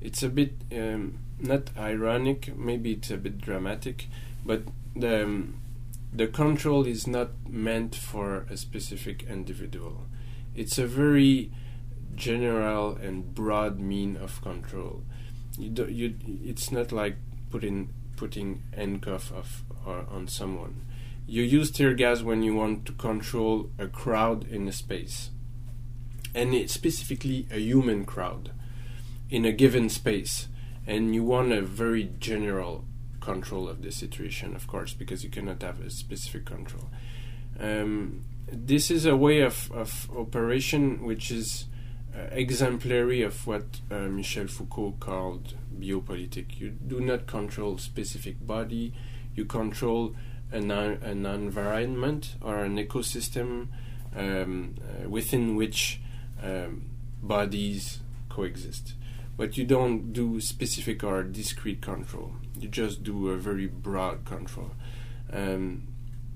[0.00, 4.08] it's a bit um, not ironic, maybe it's a bit dramatic,
[4.44, 4.62] but
[4.96, 5.60] the um,
[6.12, 10.06] the control is not meant for a specific individual.
[10.54, 11.52] It's a very
[12.14, 15.04] general and broad mean of control.
[15.58, 17.16] You do, you it's not like
[17.50, 20.82] putting putting handcuff of or on someone.
[21.26, 25.30] You use tear gas when you want to control a crowd in a space,
[26.34, 28.50] and it's specifically a human crowd
[29.30, 30.48] in a given space
[30.86, 32.84] and you want a very general
[33.20, 36.90] control of the situation of course because you cannot have a specific control
[37.58, 41.66] um, this is a way of, of operation which is
[42.16, 46.58] uh, exemplary of what uh, Michel Foucault called biopolitic.
[46.58, 48.92] You do not control specific body,
[49.36, 50.16] you control
[50.50, 53.68] an, an environment or an ecosystem
[54.16, 56.00] um, uh, within which
[56.42, 56.90] um,
[57.22, 58.94] bodies coexist
[59.40, 62.34] but you don't do specific or discrete control.
[62.62, 64.72] You just do a very broad control.
[65.32, 65.88] Um,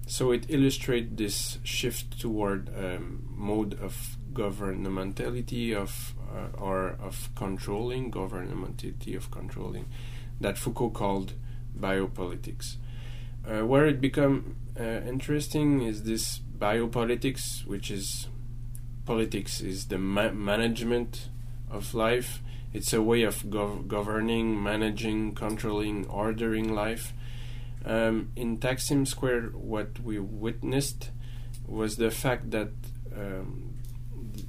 [0.07, 8.11] so it illustrates this shift toward um, mode of governmentality of uh, or of controlling
[8.11, 9.87] governmentality of controlling
[10.41, 11.33] that Foucault called
[11.79, 12.77] biopolitics.
[13.47, 18.29] Uh, where it become uh, interesting is this biopolitics, which is
[19.05, 21.29] politics is the ma- management
[21.71, 22.43] of life.
[22.75, 27.13] It's a way of gov- governing, managing, controlling, ordering life.
[27.87, 31.11] Um, in Taksim Square, what we witnessed
[31.67, 32.71] was the fact that
[33.17, 33.75] um,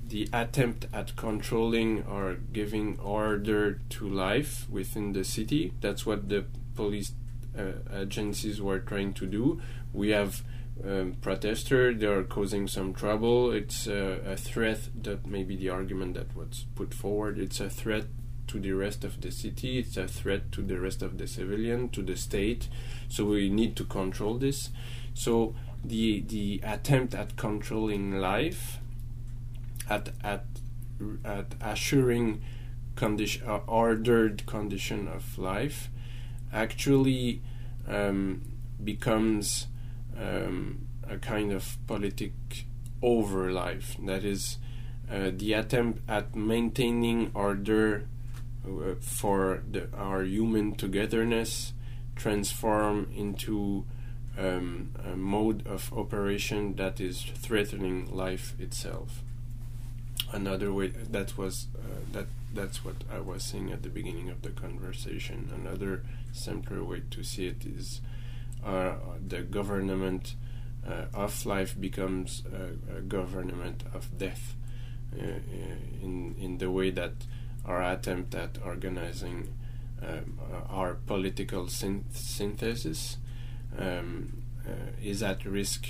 [0.08, 5.74] the attempt at controlling or giving order to life within the city.
[5.80, 7.12] That's what the police
[7.56, 9.62] uh, agencies were trying to do.
[9.94, 10.42] We have
[10.84, 13.52] um, protesters, they are causing some trouble.
[13.52, 17.40] It's uh, a threat that maybe the argument that was put forward.
[17.40, 18.06] It's a threat
[18.48, 19.80] to the rest of the city.
[19.80, 22.68] It's a threat to the rest of the civilian, to the state.
[23.08, 24.70] So we need to control this.
[25.14, 28.80] So the the attempt at controlling life,
[29.90, 30.46] at at
[31.24, 32.42] at assuring
[32.96, 35.90] condition uh, ordered condition of life,
[36.52, 37.42] actually
[37.88, 38.42] um,
[38.84, 39.68] becomes
[40.20, 42.34] um, a kind of politic
[43.02, 43.98] over life.
[44.06, 44.58] That is,
[45.12, 48.08] uh, the attempt at maintaining order
[48.66, 51.74] uh, for the, our human togetherness
[52.16, 53.86] transform into
[54.38, 59.22] um, a mode of operation that is threatening life itself.
[60.32, 64.42] Another way that was uh, that that's what I was saying at the beginning of
[64.42, 65.52] the conversation.
[65.54, 68.02] Another simpler way to see it is
[68.66, 68.96] uh,
[69.28, 70.36] the government
[70.88, 74.56] uh, of life becomes a, a government of death
[75.18, 75.24] uh,
[76.02, 77.14] in in the way that
[77.66, 79.54] our attempt at organizing
[80.02, 80.40] um,
[80.70, 83.18] our political syn- synthesis
[83.78, 85.88] um, uh, is at risk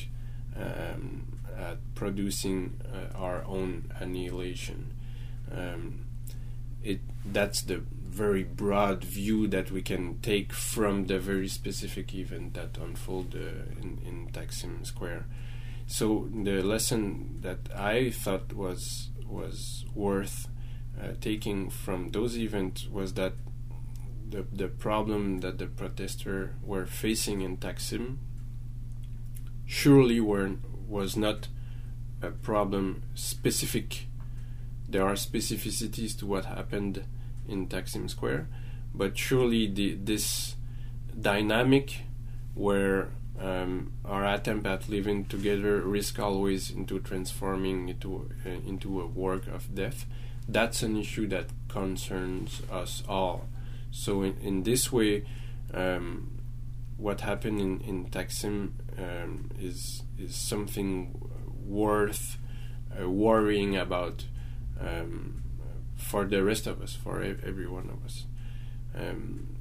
[0.55, 4.93] um, at producing uh, our own annihilation.
[5.51, 6.05] Um,
[6.83, 7.81] it that's the
[8.15, 13.81] very broad view that we can take from the very specific event that unfolded uh,
[13.81, 15.25] in, in Taksim Square.
[15.85, 20.47] So the lesson that I thought was was worth
[20.99, 23.33] uh, taking from those events was that
[24.29, 28.17] the the problem that the protesters were facing in Taksim
[29.65, 30.51] surely were
[30.87, 31.49] was not
[32.21, 34.07] a problem specific.
[34.87, 37.03] There are specificities to what happened
[37.47, 38.47] in Taksim Square,
[38.93, 40.55] but surely the, this
[41.19, 42.01] dynamic
[42.53, 49.07] where um, our attempt at living together risk always into transforming into uh, into a
[49.07, 50.05] work of death.
[50.47, 53.47] That's an issue that concerns us all.
[53.91, 55.25] So in, in this way,
[55.73, 56.39] um,
[56.97, 61.13] what happened in in Taksim um, is is something
[61.65, 62.37] worth
[62.97, 64.25] uh, worrying about.
[64.79, 65.41] Um,
[65.95, 68.25] for the rest of us, for every one of us.
[68.95, 69.55] Um,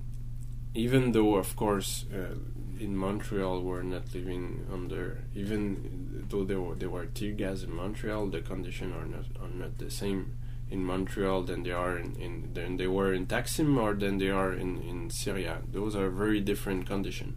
[0.74, 2.35] even though, of course, uh,
[2.78, 7.74] in Montreal we're not living under, even though there were, there were tear gas in
[7.74, 10.37] Montreal, the conditions are not are not the same
[10.70, 14.30] in Montreal than they are in, in than they were in Taksim or than they
[14.30, 15.62] are in, in Syria.
[15.70, 17.37] Those are very different conditions.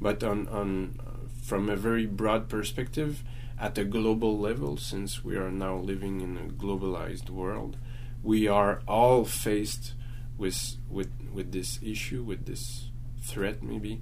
[0.00, 0.98] But on on
[1.42, 3.22] from a very broad perspective,
[3.58, 7.76] at a global level, since we are now living in a globalized world,
[8.24, 9.94] we are all faced
[10.36, 12.90] with with with this issue, with this
[13.22, 13.62] threat.
[13.62, 14.00] Maybe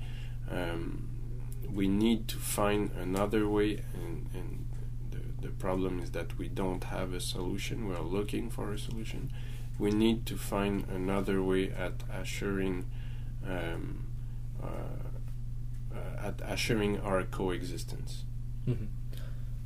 [0.51, 1.09] um,
[1.71, 4.67] we need to find another way, and, and
[5.11, 7.89] the the problem is that we don't have a solution.
[7.89, 9.33] We are looking for a solution.
[9.79, 12.87] We need to find another way at assuring.
[13.45, 14.07] Um,
[14.63, 15.03] uh,
[16.23, 18.25] at assuring our coexistence.
[18.67, 18.85] Mm-hmm.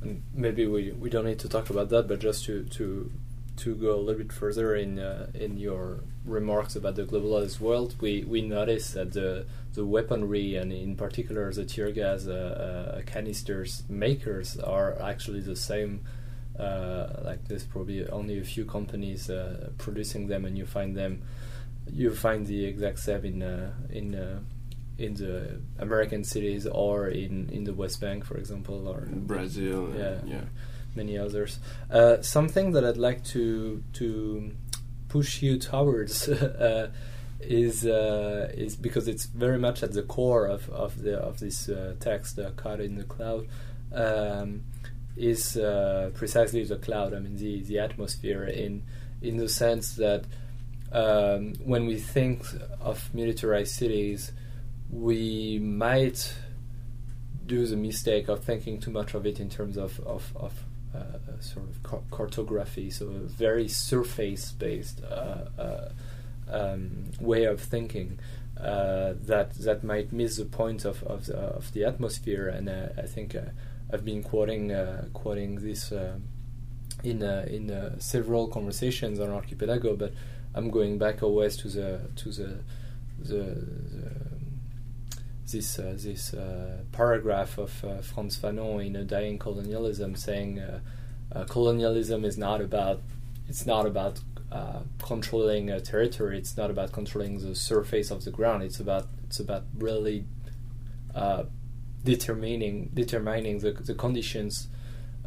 [0.01, 3.11] And maybe we, we don't need to talk about that, but just to, to
[3.57, 7.95] to go a little bit further in uh, in your remarks about the globalized world,
[7.99, 13.01] we, we noticed that the the weaponry and in particular the tear gas uh, uh,
[13.03, 16.01] canisters makers are actually the same.
[16.57, 21.21] Uh, like there's probably only a few companies uh, producing them, and you find them.
[21.91, 24.43] You find the exact same in uh, in
[24.97, 29.93] in the American cities or in, in the West Bank, for example, or Brazil.
[29.95, 30.45] Yeah, yeah
[30.97, 31.59] many others.
[31.89, 34.51] Uh, something that I'd like to to
[35.07, 36.91] push you towards uh,
[37.39, 41.69] is uh, is because it's very much at the core of, of the of this
[41.69, 43.47] uh, text, uh, "Caught in the Cloud."
[43.93, 44.63] Um,
[45.15, 47.13] is uh, precisely the cloud.
[47.13, 48.83] I mean, the the atmosphere in
[49.21, 50.25] in the sense that
[50.91, 52.45] um, when we think
[52.79, 54.31] of militarized cities,
[54.89, 56.33] we might
[57.45, 60.53] do the mistake of thinking too much of it in terms of of, of
[61.39, 65.89] sort of cartography, so a very surface-based uh, uh,
[66.49, 68.19] um, way of thinking.
[68.59, 72.47] Uh, that that might miss the point of of the, of the atmosphere.
[72.47, 73.41] And uh, I think uh,
[73.93, 74.73] I've been quoting
[75.13, 75.91] quoting this
[77.03, 80.13] in in several conversations on Archipelago, but
[80.55, 82.59] I'm going back always to the to the
[83.19, 84.26] the, the
[85.51, 90.61] this uh, this uh, paragraph of uh, Frantz Fanon in A Dying Colonialism, saying
[91.49, 93.01] colonialism is not about
[93.47, 94.19] it's not about
[94.51, 96.37] uh, controlling a territory.
[96.37, 98.63] It's not about controlling the surface of the ground.
[98.63, 100.25] It's about it's about really
[101.15, 101.43] uh,
[102.03, 104.67] determining determining the the conditions,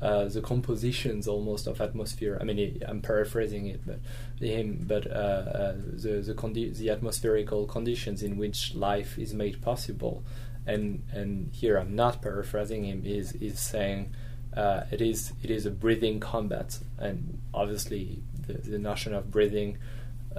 [0.03, 2.39] uh, the compositions almost of atmosphere.
[2.41, 4.01] I mean, I'm paraphrasing it, but
[4.41, 9.61] him, but uh, uh, the the, condi- the atmospherical conditions in which life is made
[9.61, 10.25] possible.
[10.67, 13.05] And and here I'm not paraphrasing him.
[13.05, 14.15] Is is saying.
[14.57, 19.79] Uh, it is it is a breathing combat, and obviously the, the notion of breathing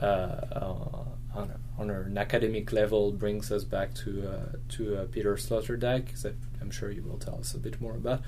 [0.02, 4.28] uh, on, on, an academic level brings us back to
[4.68, 8.22] to Peter Sloterdijk that I'm sure you will tell us a bit more about,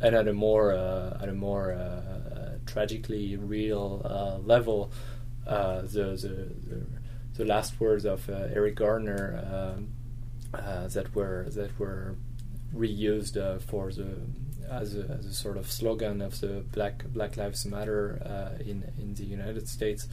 [0.00, 4.92] and at a more uh, at a more uh, uh, tragically real level,
[5.44, 6.28] the, the,
[6.68, 6.86] the
[7.36, 9.88] the last words of Eric Garner um,
[10.52, 12.16] that were that were
[12.74, 14.06] reused uh, for the
[14.70, 18.84] as a, as a sort of slogan of the Black Black Lives Matter uh, in
[18.98, 20.08] in the United States,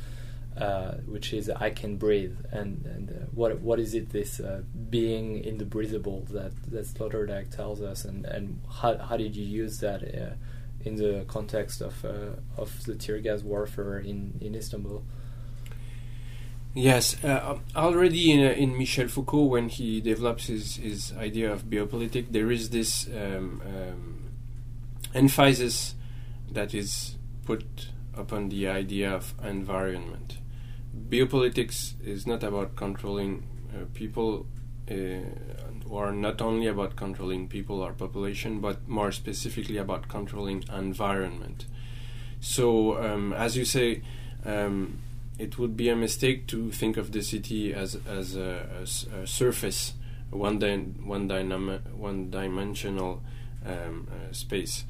[0.57, 4.61] uh, which is "I can breathe." And and uh, what what is it this uh,
[4.89, 9.45] being in the breathable that that Sloterdijk tells us, and and how how did you
[9.45, 10.03] use that?
[10.03, 10.35] Uh,
[10.85, 15.03] in the context of uh, of the tear gas warfare in, in Istanbul,
[16.75, 22.29] Yes, uh, already in, in Michel Foucault, when he develops his, his idea of biopolitics,
[22.31, 24.23] there is this um, um,
[25.13, 25.95] emphasis
[26.51, 30.37] that is put upon the idea of environment.
[31.09, 34.47] Biopolitics is not about controlling uh, people,
[34.89, 34.95] uh,
[35.89, 41.65] or not only about controlling people or population, but more specifically about controlling environment.
[42.39, 44.03] So, um, as you say,
[44.45, 44.99] um,
[45.37, 49.93] it would be a mistake to think of the city as as a, a, surface,
[50.29, 53.21] one di- one, dynam- one dimensional
[53.65, 54.85] um, uh, space.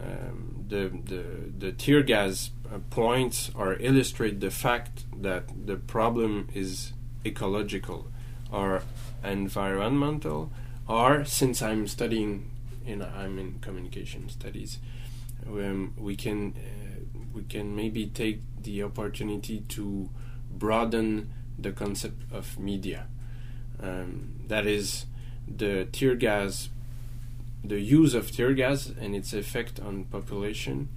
[0.00, 1.24] Um, the, the
[1.58, 2.50] the tear gas
[2.90, 6.92] points or illustrate the fact that the problem is
[7.24, 8.08] ecological
[8.52, 8.82] or
[9.24, 10.50] environmental
[10.88, 12.50] or since I'm studying
[12.86, 14.78] in I'm in communication studies
[15.46, 20.08] um, we can uh, we can maybe take the opportunity to
[20.50, 23.06] broaden the concept of media.
[23.82, 25.06] Um, that is
[25.46, 26.68] the tear gas
[27.62, 30.88] the use of tear gas and its effect on population,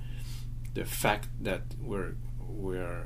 [0.74, 3.05] the fact that we're we're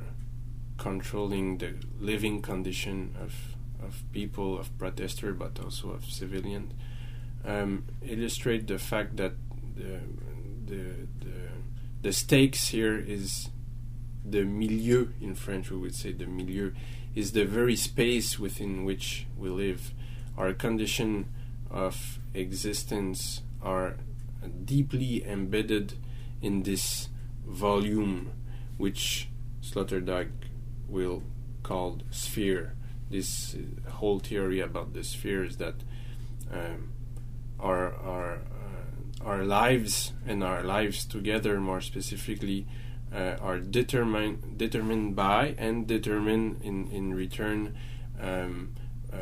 [0.76, 3.34] controlling the living condition of
[3.82, 6.72] of people, of protesters, but also of civilians,
[7.44, 9.32] um, illustrate the fact that
[9.76, 10.00] the,
[10.66, 10.82] the
[11.20, 11.48] the
[12.02, 13.50] the stakes here is
[14.24, 15.70] the milieu in French.
[15.70, 16.72] We would say the milieu
[17.14, 19.92] is the very space within which we live.
[20.36, 21.28] Our condition
[21.70, 23.96] of existence are
[24.64, 25.94] deeply embedded
[26.40, 27.08] in this
[27.48, 28.32] volume,
[28.76, 29.28] which
[29.62, 30.30] Sloterdijk
[30.88, 31.22] will
[31.62, 32.74] call sphere.
[33.10, 35.74] This uh, whole theory about the sphere is that
[36.52, 36.92] um,
[37.58, 42.66] our our uh, our lives and our lives together, more specifically,
[43.14, 47.74] uh, are determined determined by and determined in in return.
[48.20, 48.74] Um,
[49.12, 49.16] uh,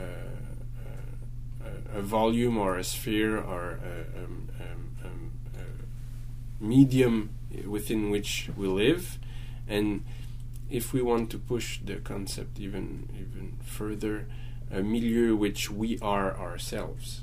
[1.96, 7.30] a volume or a sphere or a, um, um, um, a medium
[7.66, 9.18] within which we live,
[9.68, 10.04] and
[10.70, 14.26] if we want to push the concept even even further,
[14.70, 17.22] a milieu which we are ourselves.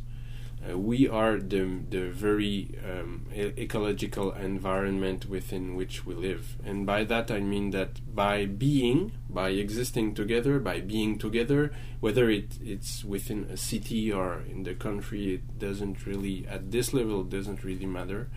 [0.63, 6.85] Uh, we are the the very um, e- ecological environment within which we live, and
[6.85, 12.59] by that I mean that by being, by existing together, by being together, whether it
[12.63, 17.65] it's within a city or in the country, it doesn't really at this level doesn't
[17.65, 18.29] really matter.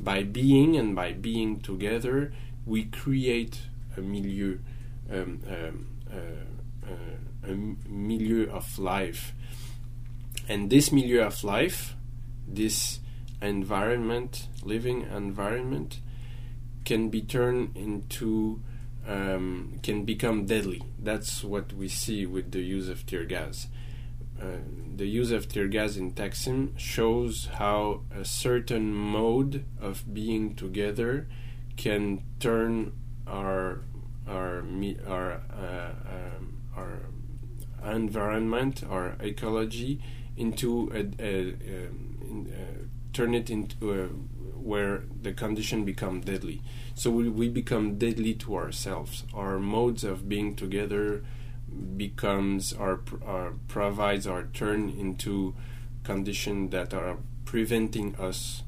[0.00, 2.32] By being and by being together,
[2.64, 3.60] we create
[3.96, 4.58] a milieu,
[5.10, 7.54] um, um, uh, uh, a
[7.88, 9.34] milieu of life
[10.50, 11.94] and this milieu of life,
[12.48, 12.98] this
[13.40, 16.00] environment, living environment,
[16.84, 18.60] can be turned into,
[19.06, 20.82] um, can become deadly.
[20.98, 23.68] That's what we see with the use of tear gas.
[24.96, 31.26] The use of tear gas in Taksim shows how a certain mode of being together
[31.76, 32.92] can turn
[33.26, 33.82] our
[34.28, 34.64] our
[35.06, 37.00] our uh, um, our
[37.92, 40.00] environment, our ecology,
[40.36, 41.88] into a, a, a
[42.30, 46.60] in, uh, turn it into a, where the condition become deadly.
[46.94, 49.24] So we, we become deadly to ourselves.
[49.34, 51.24] Our modes of being together
[51.96, 55.54] becomes our, our provides our turn into
[56.02, 58.62] conditions that are preventing us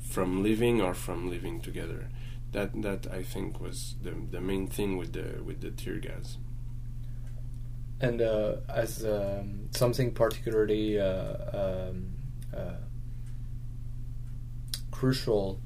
[0.00, 2.08] from living or from living together.
[2.52, 6.38] That that I think was the the main thing with the with the tear gas.
[8.00, 11.34] And uh, as um, something particularly uh,
[11.88, 12.12] um,
[12.56, 12.76] uh,
[14.90, 15.60] crucial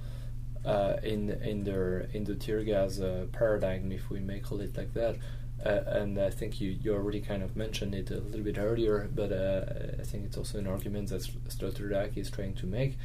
[0.64, 4.76] uh, in in the in the tear gas uh, paradigm, if we may call it
[4.76, 5.16] like that,
[5.64, 9.08] uh, and I think you, you already kind of mentioned it a little bit earlier,
[9.14, 12.96] but I think it's also an argument that Sloterdijk is trying to make,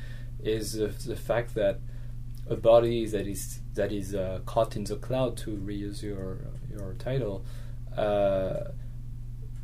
[0.43, 1.79] is the fact that
[2.47, 6.37] a body that is that is caught in the cloud, to reuse your
[6.69, 7.43] your title,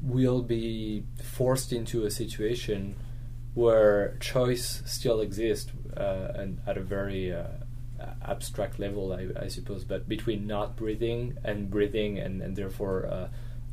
[0.01, 2.95] will be forced into a situation
[3.53, 7.47] where choice still exists uh, and at a very uh,
[8.25, 13.27] abstract level, I, I, suppose, but between not breathing and breathing, and, and therefore uh,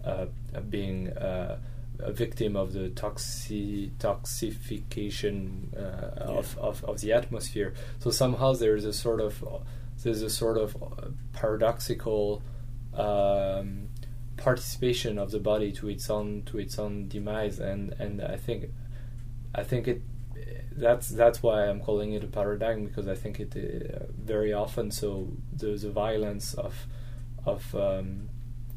[0.08, 0.26] uh
[0.68, 1.58] being uh,
[2.00, 6.38] a victim of the toxi- toxification uh, yeah.
[6.38, 7.74] of, of, of the atmosphere.
[7.98, 9.42] So somehow there's a sort of
[10.02, 10.76] there's a sort of
[11.32, 12.42] paradoxical
[12.94, 13.88] um,
[14.36, 18.66] participation of the body to its own to its own demise and and I think
[19.54, 20.02] I think it
[20.78, 24.90] that's that's why I'm calling it a paradigm because I think it uh, very often
[24.90, 26.86] so the violence of
[27.44, 28.28] of um,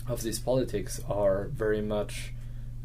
[0.07, 2.33] of these politics are very much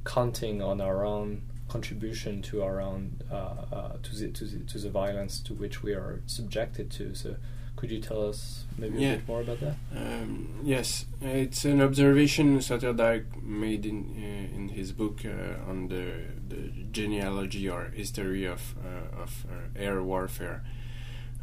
[0.04, 4.78] counting on our own contribution to our own uh, uh, to the to the to
[4.78, 7.14] the violence to which we are subjected to.
[7.14, 7.36] So
[7.76, 9.12] could you tell us maybe yeah.
[9.12, 9.74] a bit more about that?
[9.94, 16.24] Um, yes, it's an observation Sloterdijk made in uh, in his book uh, on the
[16.48, 20.64] the genealogy or history of uh, of uh, air warfare.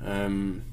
[0.03, 0.63] Um,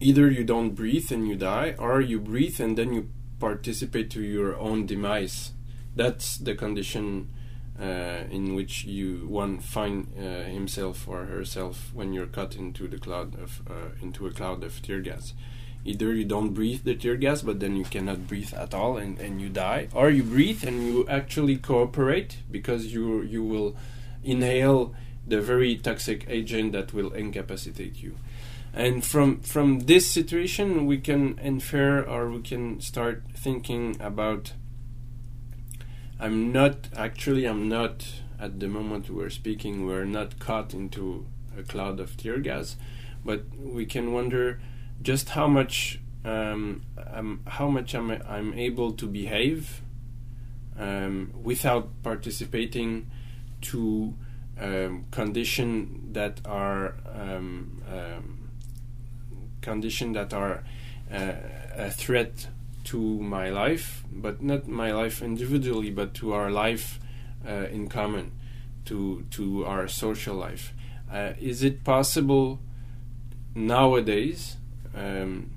[0.00, 4.22] either you don't breathe and you die, or you breathe and then you participate to
[4.22, 5.52] your own demise.
[5.94, 7.28] That's the condition
[7.80, 12.98] uh, in which you one find uh, himself or herself when you're cut into the
[12.98, 15.32] cloud of uh, into a cloud of tear gas.
[15.84, 19.18] Either you don't breathe the tear gas, but then you cannot breathe at all and,
[19.20, 23.76] and you die, or you breathe and you actually cooperate because you you will
[24.24, 24.94] inhale
[25.26, 28.16] the very toxic agent that will incapacitate you.
[28.74, 34.52] And from from this situation, we can infer or we can start thinking about
[36.20, 37.44] I'm not actually.
[37.44, 38.04] I'm not
[38.40, 39.86] at the moment we're speaking.
[39.86, 42.76] We're not caught into a cloud of tear gas,
[43.24, 44.60] but we can wonder
[45.00, 49.82] just how much um, um, how much am I, I'm able to behave
[50.76, 53.10] um, without participating
[53.60, 54.14] to
[54.60, 58.50] um, conditions that are um, um,
[59.60, 60.64] conditions that are
[61.12, 61.32] uh,
[61.76, 62.48] a threat
[62.84, 66.98] to my life, but not my life individually, but to our life
[67.46, 68.32] uh, in common,
[68.86, 70.72] to to our social life.
[71.12, 72.58] Uh, is it possible
[73.54, 74.56] nowadays,
[74.94, 75.50] um,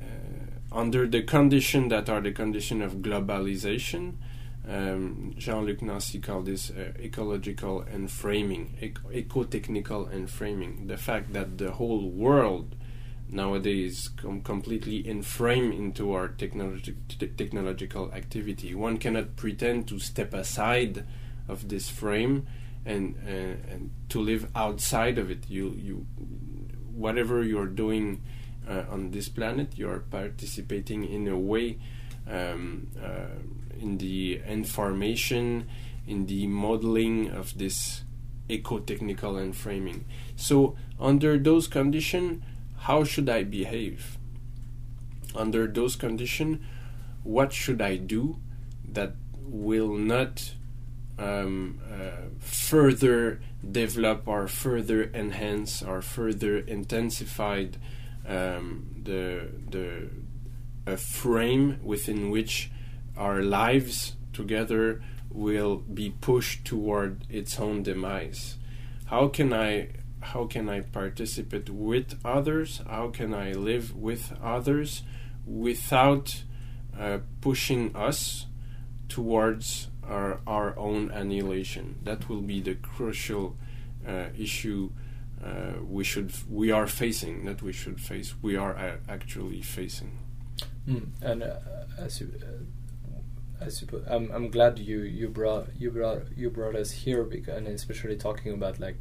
[0.00, 4.14] uh, under the condition that are the condition of globalization?
[4.68, 8.68] Um, Jean-Luc Nancy called this uh, ecological enframing,
[9.12, 10.86] eco-technical enframing.
[10.86, 12.76] The fact that the whole world
[13.32, 16.94] nowadays com- completely enframe into our technologi-
[17.36, 18.74] technological activity.
[18.74, 21.04] One cannot pretend to step aside
[21.48, 22.46] of this frame
[22.84, 25.48] and uh, and to live outside of it.
[25.48, 26.06] You you
[26.94, 28.22] whatever you're doing
[28.68, 31.78] uh, on this planet, you're participating in a way
[32.30, 33.40] um, uh,
[33.80, 35.68] in the information,
[36.06, 38.04] in the modeling of this
[38.48, 40.02] eco-technical enframing.
[40.36, 42.42] So under those conditions
[42.82, 44.18] how should I behave?
[45.34, 46.58] Under those conditions,
[47.22, 48.38] what should I do
[48.92, 49.14] that
[49.44, 50.54] will not
[51.18, 57.76] um, uh, further develop or further enhance or further intensified
[58.26, 60.08] um, the the
[60.84, 62.70] a frame within which
[63.16, 68.56] our lives together will be pushed toward its own demise.
[69.06, 69.90] How can I
[70.22, 72.80] how can I participate with others?
[72.88, 75.02] How can I live with others
[75.46, 76.42] without
[76.98, 78.46] uh, pushing us
[79.08, 81.98] towards our, our own annihilation.
[82.04, 83.56] That will be the crucial
[84.06, 84.90] uh, issue
[85.44, 87.44] uh, we should we are facing.
[87.44, 88.34] That we should face.
[88.40, 90.18] We are uh, actually facing.
[90.88, 91.08] Mm.
[91.20, 91.56] And uh,
[91.98, 96.76] as you, uh, I suppose I'm, I'm glad you, you brought you brought you brought
[96.76, 98.98] us here because and especially talking about like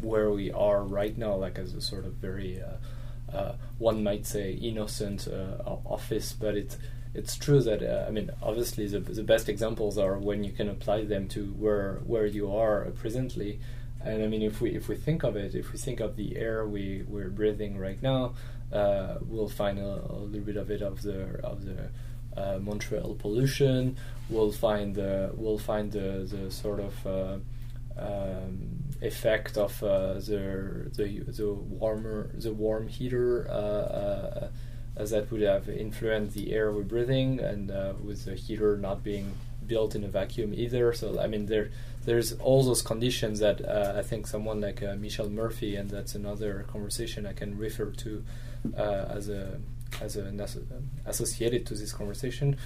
[0.00, 4.26] where we are right now, like as a sort of very uh, uh, one might
[4.26, 6.76] say innocent uh, office, but it's
[7.14, 10.68] it's true that uh, I mean obviously the, the best examples are when you can
[10.68, 13.60] apply them to where where you are presently.
[14.00, 16.36] And I mean, if we if we think of it, if we think of the
[16.36, 18.34] air we we're breathing right now,
[18.72, 21.90] uh, we'll find a, a, little bit of it of the of the
[22.36, 23.96] uh, Montreal pollution.
[24.30, 27.38] We'll find the we'll find the the sort of uh,
[27.98, 34.48] um, effect of uh, the the the warmer the warm heater uh, uh,
[34.96, 37.68] that would have influenced the air we're breathing, and
[38.04, 39.32] with the heater not being
[39.68, 40.92] built in a vacuum either.
[40.92, 41.70] So I mean there
[42.04, 46.14] there's all those conditions that uh, I think someone like uh, Michelle Murphy, and that's
[46.14, 48.24] another conversation I can refer to
[48.76, 49.60] uh, as a
[50.00, 50.40] as an
[51.06, 52.56] associated to this conversation.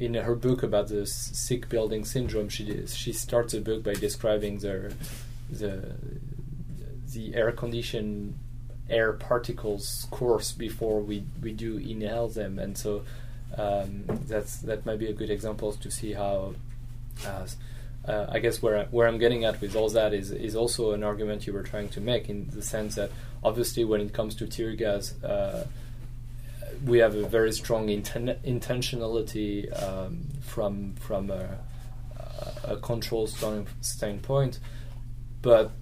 [0.00, 4.58] In her book about the sick building syndrome, she she starts the book by describing
[4.58, 4.94] the
[5.50, 5.94] the
[7.12, 8.34] the air condition
[8.88, 13.02] air particles course before we we do inhale them, and so
[13.56, 16.54] um, that's that might be a good example to see how.
[17.26, 17.46] Uh,
[18.08, 21.04] uh, I guess where where I'm getting at with all that is is also an
[21.04, 23.10] argument you were trying to make in the sense that
[23.44, 25.66] obviously when it comes to tear gas, uh,
[26.84, 31.58] we have a very strong inten- intentionality um, from from a,
[32.64, 34.58] a control stand- standpoint,
[35.42, 35.72] but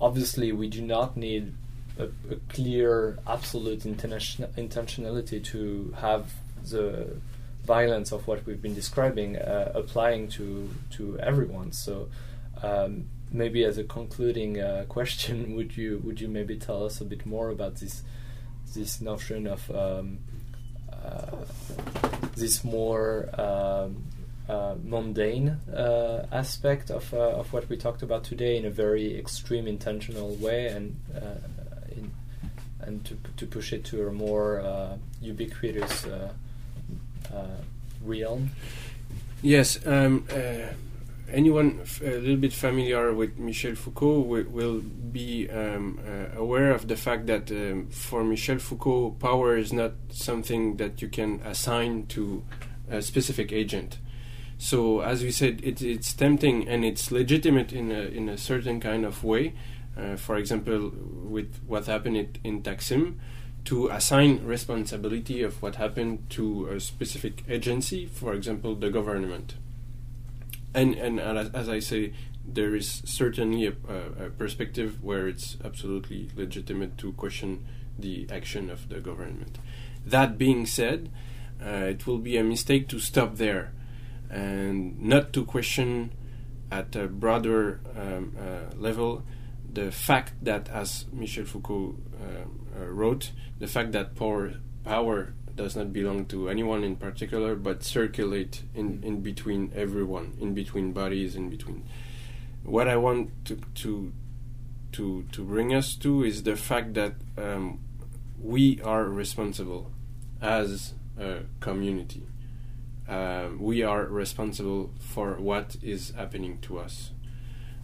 [0.00, 1.52] obviously we do not need
[1.98, 6.32] a, a clear absolute intention- intentionality to have
[6.70, 7.16] the
[7.64, 11.72] violence of what we've been describing uh, applying to to everyone.
[11.72, 12.08] So.
[12.60, 17.04] Um, maybe as a concluding uh, question, would you would you maybe tell us a
[17.04, 18.02] bit more about this
[18.74, 20.18] this notion of um,
[22.36, 24.04] this more um,
[24.48, 29.18] uh, mundane uh, aspect of uh, of what we talked about today in a very
[29.18, 32.10] extreme intentional way, and uh, in,
[32.80, 36.06] and to to push it to a more ubiquitous
[38.02, 38.50] realm.
[39.42, 39.78] Yes.
[39.86, 40.24] Um,
[41.30, 46.70] anyone f- a little bit familiar with Michel Foucault will, will be um, uh, aware
[46.70, 51.40] of the fact that um, for Michel Foucault, power is not something that you can
[51.44, 52.44] assign to
[52.90, 53.98] a specific agent.
[54.56, 58.80] So, as we said, it, it's tempting and it's legitimate in a, in a certain
[58.80, 59.54] kind of way.
[59.96, 60.92] Uh, for example,
[61.24, 63.18] with what happened it, in Taksim,
[63.64, 69.54] to assign responsibility of what happened to a specific agency, for example, the government
[70.74, 72.12] and and as, I say,
[72.44, 73.72] there is certainly a,
[74.26, 77.66] a, perspective where it's absolutely legitimate to question
[77.98, 79.58] the action of the government.
[80.06, 81.10] That being said,
[81.62, 83.72] uh, it will be a mistake to stop there
[84.30, 86.12] and not to question
[86.70, 89.24] at a broader um, uh, level
[89.70, 94.54] the fact that, as Michel Foucault uh, uh wrote, the fact that power,
[94.84, 100.54] power does not belong to anyone in particular, but circulate in, in between everyone, in
[100.54, 101.84] between bodies, in between.
[102.62, 104.12] What I want to to
[104.92, 107.80] to to bring us to is the fact that um,
[108.40, 109.90] we are responsible
[110.40, 112.22] as a community.
[113.08, 117.10] Um, we are responsible for what is happening to us.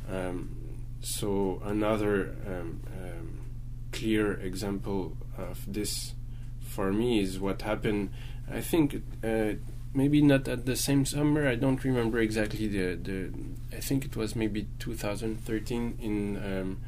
[0.09, 0.57] Um,
[1.01, 3.41] so another um, um,
[3.91, 6.15] clear example of this
[6.75, 8.11] for me is what happened.
[8.51, 9.55] I think uh,
[9.95, 11.49] maybe not at the same summer.
[11.49, 13.31] I don't remember exactly the the.
[13.77, 16.81] I think it was maybe 2013 in um,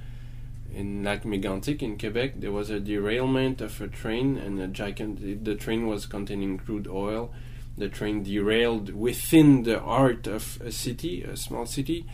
[0.74, 2.41] in Lac Mégantic in Quebec.
[2.41, 5.45] There was a derailment of a train, and a giant.
[5.45, 7.32] The train was containing crude oil.
[7.78, 12.07] The train derailed within the heart of a city, a small city,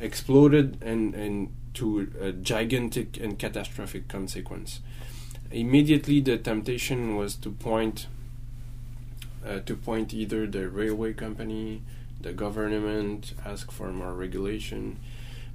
[0.00, 4.80] exploded, and and to a gigantic and catastrophic consequence
[5.50, 8.06] immediately the temptation was to point
[9.46, 11.82] uh, to point either the railway company,
[12.20, 14.98] the government, ask for more regulation.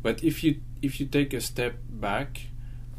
[0.01, 2.47] But if you if you take a step back,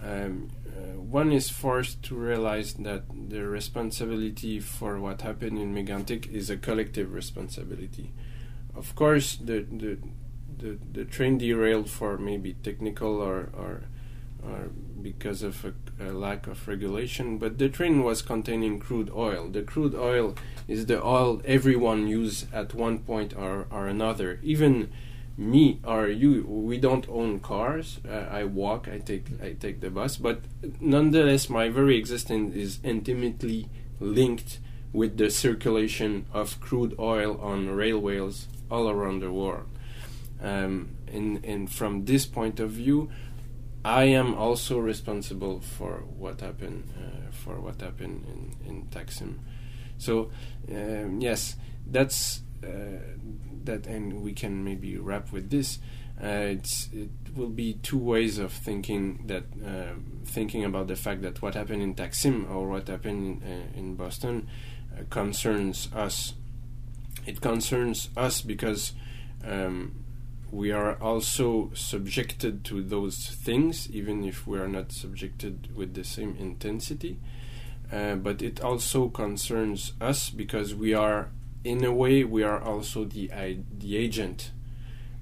[0.02, 6.30] um, uh, one is forced to realize that the responsibility for what happened in Mégantic
[6.30, 8.12] is a collective responsibility.
[8.74, 9.98] Of course, the the
[10.56, 13.82] the, the train derailed for maybe technical or, or
[15.02, 15.72] because of a,
[16.02, 17.38] a, lack of regulation.
[17.38, 19.48] But the train was containing crude oil.
[19.48, 20.34] The crude oil
[20.66, 24.40] is the oil everyone use at one point or, or another.
[24.42, 24.90] Even
[25.36, 28.00] me or you, we don't own cars.
[28.08, 28.88] Uh, I walk.
[28.88, 30.16] I take I take the bus.
[30.16, 30.40] But
[30.80, 33.68] nonetheless, my very existence is intimately
[34.00, 34.58] linked
[34.92, 39.66] with the circulation of crude oil on railways all around the world.
[40.40, 43.10] Um, and, and from this point of view,
[43.84, 49.38] I am also responsible for what happened uh, for what happened in in Taksim.
[49.98, 50.30] So
[50.70, 51.56] um, yes,
[51.86, 52.68] that's uh,
[53.64, 55.78] that, and we can maybe wrap with this.
[56.22, 61.20] Uh, it's it will be two ways of thinking that uh, thinking about the fact
[61.22, 64.48] that what happened in Taksim or what happened in, uh, in Boston
[64.96, 66.34] uh, concerns us.
[67.26, 68.92] It concerns us because
[69.44, 70.03] um,
[70.54, 76.04] we are also subjected to those things, even if we are not subjected with the
[76.04, 77.18] same intensity.
[77.92, 81.30] Uh, but it also concerns us because we are,
[81.64, 83.28] in a way, we are also the
[83.76, 84.52] the agent.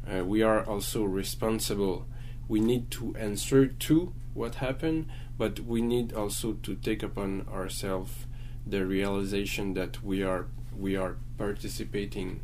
[0.07, 2.07] Uh, we are also responsible.
[2.47, 5.07] We need to answer to what happened,
[5.39, 8.27] but we need also to take upon ourselves
[8.67, 12.43] the realization that we are we are participating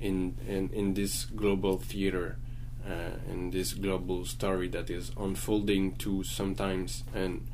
[0.00, 2.36] in in, in this global theater,
[2.86, 7.46] uh, in this global story that is unfolding to sometimes and,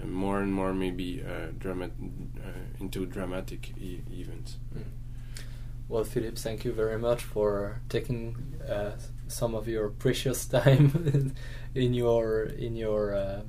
[0.00, 1.88] and more and more maybe uh, uh,
[2.78, 4.56] into dramatic e- events.
[4.74, 4.84] Mm.
[5.88, 8.36] Well, Philippe, thank you very much for taking
[8.68, 8.92] uh,
[9.26, 11.34] some of your precious time
[11.74, 13.42] in your in your uh,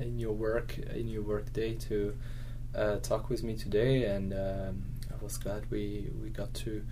[0.00, 2.16] in your work in your work day to
[2.74, 6.82] uh, talk with me today, and um, I was glad we we got to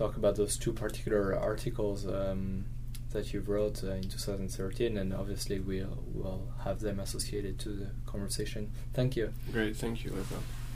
[0.00, 2.64] talk about those two particular articles um,
[3.10, 7.90] that you wrote uh, in 2013, and obviously we'll, we'll have them associated to the
[8.06, 8.72] conversation.
[8.94, 9.34] Thank you.
[9.52, 10.38] Great, thank you, Eva.